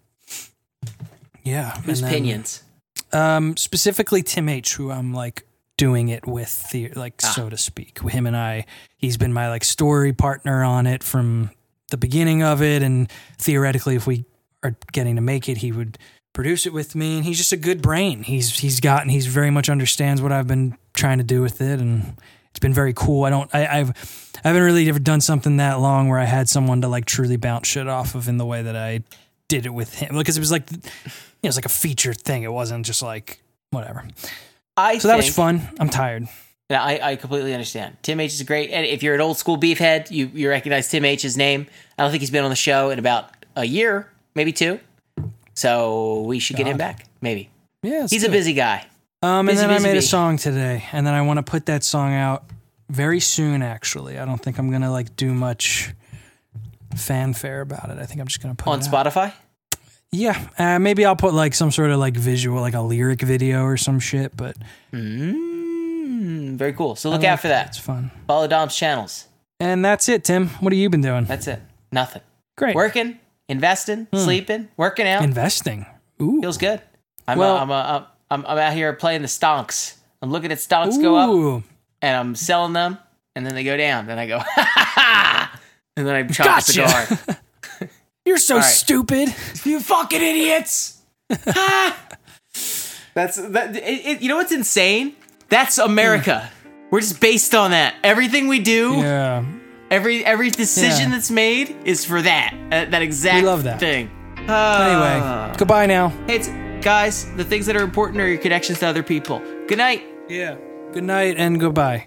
[1.45, 1.79] yeah.
[1.83, 2.63] Whose opinions?
[3.13, 5.47] um, specifically Tim H, who I'm like
[5.77, 7.33] doing it with, the, like Ah.
[7.35, 8.01] so to speak.
[8.03, 8.65] With him and I,
[8.97, 11.51] he's been my like story partner on it from
[11.91, 14.25] the beginning of it, and theoretically, if we
[14.63, 15.99] are getting to make it, he would
[16.33, 17.17] produce it with me.
[17.17, 18.23] And he's just a good brain.
[18.23, 21.81] He's he's gotten he's very much understands what I've been trying to do with it,
[21.81, 22.17] and
[22.51, 23.25] it's been very cool.
[23.25, 23.91] I don't I, I've
[24.45, 27.37] I haven't really ever done something that long where I had someone to like truly
[27.37, 29.01] bounce shit off of in the way that I
[29.49, 30.91] did it with him because it was like you know,
[31.45, 32.43] it was like a featured thing.
[32.43, 34.05] It wasn't just like whatever.
[34.77, 35.69] I So that was fun.
[35.79, 36.29] I'm tired.
[36.69, 37.97] Yeah, I, I completely understand.
[38.03, 38.71] Tim H is great.
[38.71, 41.67] And if you're an old school beefhead, you, you recognize Tim H's name.
[41.97, 44.81] I don't think he's been on the show in about a year, maybe two.
[45.55, 47.07] So we should get him back.
[47.21, 47.51] Maybe.
[47.83, 48.85] Yeah, He's a busy guy.
[49.23, 51.43] Um, and busy, then I busy made a song today, and then I want to
[51.43, 52.45] put that song out
[52.91, 53.63] very soon.
[53.63, 55.95] Actually, I don't think I'm gonna like do much
[56.97, 57.99] fanfare about it.
[57.99, 58.73] I think I'm just gonna put it.
[58.73, 59.29] On Spotify.
[59.29, 59.35] out.
[60.17, 63.65] Yeah, uh, maybe I'll put like some sort of like visual, like a lyric video
[63.65, 64.35] or some shit.
[64.37, 64.57] But
[64.93, 66.97] Mm, very cool.
[66.97, 67.69] So look like out for that.
[67.69, 68.11] It's fun.
[68.27, 69.27] Follow Dom's channels.
[69.61, 70.49] And that's it, Tim.
[70.61, 71.25] What have you been doing?
[71.25, 71.61] That's it.
[71.93, 72.23] Nothing.
[72.57, 72.75] Great.
[72.75, 74.17] Working, investing, Hmm.
[74.19, 75.23] sleeping, working out.
[75.23, 75.87] Investing.
[76.23, 76.41] Ooh.
[76.41, 76.81] Feels good.
[77.29, 79.95] I'm, Well- uh, I'm, uh, I'm, I'm out here playing the stonks.
[80.23, 81.63] I'm looking at stonks go up
[82.03, 82.99] and I'm selling them
[83.35, 84.07] and then they go down.
[84.07, 85.61] Then I go, ha ha ha.
[85.97, 86.85] And then I chop Gotcha.
[86.85, 87.37] a cigar.
[88.27, 88.65] You're so right.
[88.65, 89.35] stupid.
[89.65, 91.01] you fucking idiots.
[93.15, 93.77] That's that.
[93.77, 95.15] It, it- you know what's insane?
[95.49, 96.51] That's America.
[96.91, 97.95] We're just based on that.
[98.05, 99.45] Everything we do, Yeah.
[99.91, 101.17] every every decision Yeah.
[101.17, 102.53] that's made is for that.
[102.73, 103.81] uh, that exact We love that.
[103.81, 104.11] thing.
[104.37, 106.09] Anyway, Uh, goodbye now.
[106.27, 106.49] hey, it's,
[106.85, 109.41] guys, the things that are important are your connections to other people.
[109.67, 110.03] Good night.
[110.29, 110.57] Yeah.
[110.93, 112.07] Good night and goodbye.